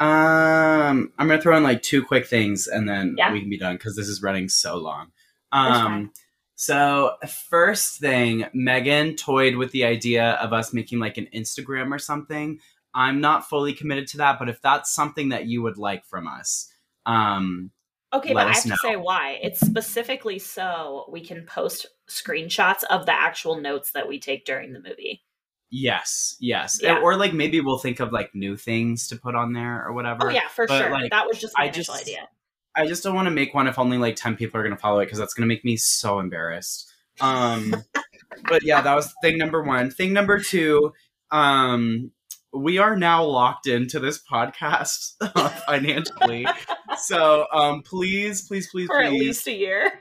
[0.00, 3.32] Um, I'm gonna throw in like two quick things, and then Yeah.
[3.32, 5.12] we can be done because this is running so long.
[5.52, 6.12] Um,
[6.56, 7.16] so
[7.48, 12.60] first thing, Megan toyed with the idea of us making like an Instagram or something.
[12.92, 16.26] I'm not fully committed to that, but if that's something that you would like from
[16.28, 16.72] us,
[17.06, 17.70] um,
[18.12, 19.40] Okay, let but I have to say why.
[19.42, 24.72] It's specifically so we can post screenshots of the actual notes that we take during
[24.72, 25.24] the movie.
[25.70, 26.98] Yes, yes, Yeah.
[27.00, 30.28] or like maybe we'll think of like new things to put on there or whatever.
[30.28, 30.90] Oh yeah, for But, sure.
[30.90, 32.28] like, that was just my I initial just- idea.
[32.76, 34.80] I just don't want to make one if only like 10 people are going to
[34.80, 36.92] follow it because that's going to make me so embarrassed.
[37.20, 37.72] Um,
[38.48, 39.90] but yeah, that was thing number one.
[39.92, 40.92] Thing number two,
[41.30, 42.10] um,
[42.52, 46.46] we are now locked into this podcast uh, financially.
[46.98, 49.92] so um, please, please, please, For at please, least a year.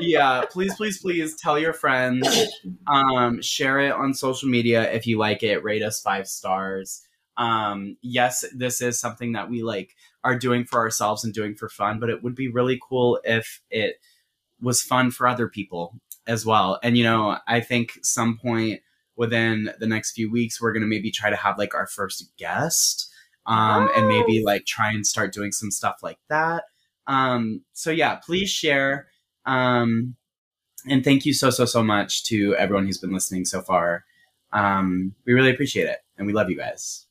[0.00, 2.28] Yeah, please, please, please tell your friends.
[2.86, 5.62] Um, share it on social media if you like it.
[5.62, 7.02] Rate us five stars.
[7.36, 9.94] Um, yes, this is something that we like
[10.24, 13.60] are doing for ourselves and doing for fun, but it would be really cool if
[13.70, 13.96] it
[14.60, 15.94] was fun for other people
[16.26, 16.80] as well.
[16.82, 18.80] And you know, I think some point
[19.16, 23.10] within the next few weeks we're gonna maybe try to have like our first guest.
[23.46, 26.64] Um, and maybe like try and start doing some stuff like that.
[27.06, 29.08] Um, so yeah, please share.
[29.48, 30.14] Um,
[30.88, 34.04] and thank you so so so much to everyone who's been listening so far.
[34.52, 37.06] Um, we really appreciate it, and we love you guys.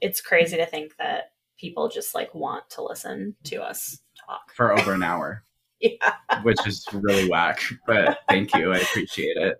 [0.00, 4.52] It's crazy to think that people just like want to listen to us talk.
[4.54, 5.42] for over an hour,
[5.80, 6.12] Yeah.
[6.42, 7.60] which is really whack.
[7.86, 9.56] But thank you, I appreciate it.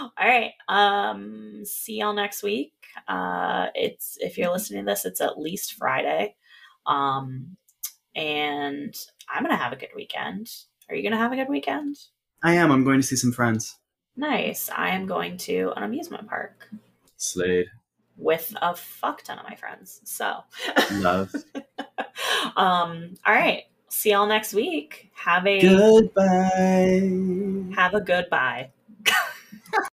[0.00, 0.50] All right.
[0.68, 2.74] Um see y'all next week.
[3.08, 6.36] Uh it's if you're listening to this, it's at least Friday.
[6.86, 7.56] Um
[8.14, 8.94] and
[9.32, 10.50] I'm gonna have a good weekend.
[10.88, 11.96] Are you gonna have a good weekend?
[12.42, 12.70] I am.
[12.70, 13.78] I'm going to see some friends.
[14.16, 14.70] Nice.
[14.70, 16.68] I am going to an amusement park
[17.16, 17.66] Slade,
[18.16, 20.00] with a fuck ton of my friends.
[20.04, 20.44] So
[20.92, 21.34] love.
[22.56, 25.10] um all right see y'all next week.
[25.14, 27.00] Have a Goodbye.
[27.74, 28.70] have a goodbye.